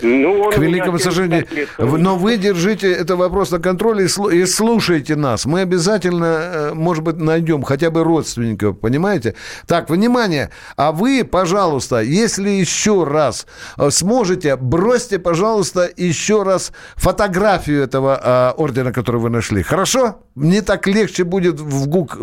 [0.00, 1.46] Ну, К великому сожалению.
[1.78, 5.46] Но вы держите этот вопрос на контроле и слушайте нас.
[5.46, 9.34] Мы обязательно, э, может быть, найдем хотя бы родственников, понимаете?
[9.66, 10.50] Так, внимание.
[10.76, 13.46] А вы, пожалуйста, если еще раз
[13.78, 19.62] э, сможете, бросьте, пожалуйста, еще раз фотографию этого а, ордена, который вы нашли.
[19.62, 20.18] Хорошо?
[20.34, 22.22] Мне так легче будет в ГУК, э,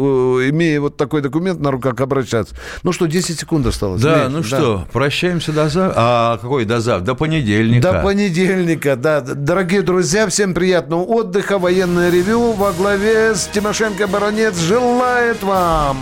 [0.49, 2.55] имея вот такой документ на руках, обращаться.
[2.84, 4.01] Ну что, 10 секунд осталось.
[4.01, 4.47] Да, Меньше, ну да.
[4.47, 5.93] что, прощаемся до завтра.
[5.95, 7.05] А какой до завтра?
[7.05, 7.91] До понедельника понедельника.
[7.91, 9.22] До понедельника, да.
[9.22, 11.57] Дорогие друзья, всем приятного отдыха.
[11.57, 15.97] Военное ревю во главе с Тимошенко Баронец желает вам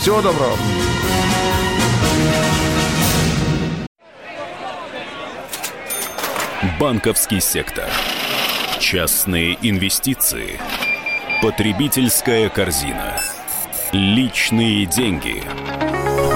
[0.00, 0.56] всего доброго.
[6.78, 7.88] Банковский сектор.
[8.78, 10.60] Частные инвестиции.
[11.42, 13.20] Потребительская корзина.
[13.92, 15.42] Личные деньги.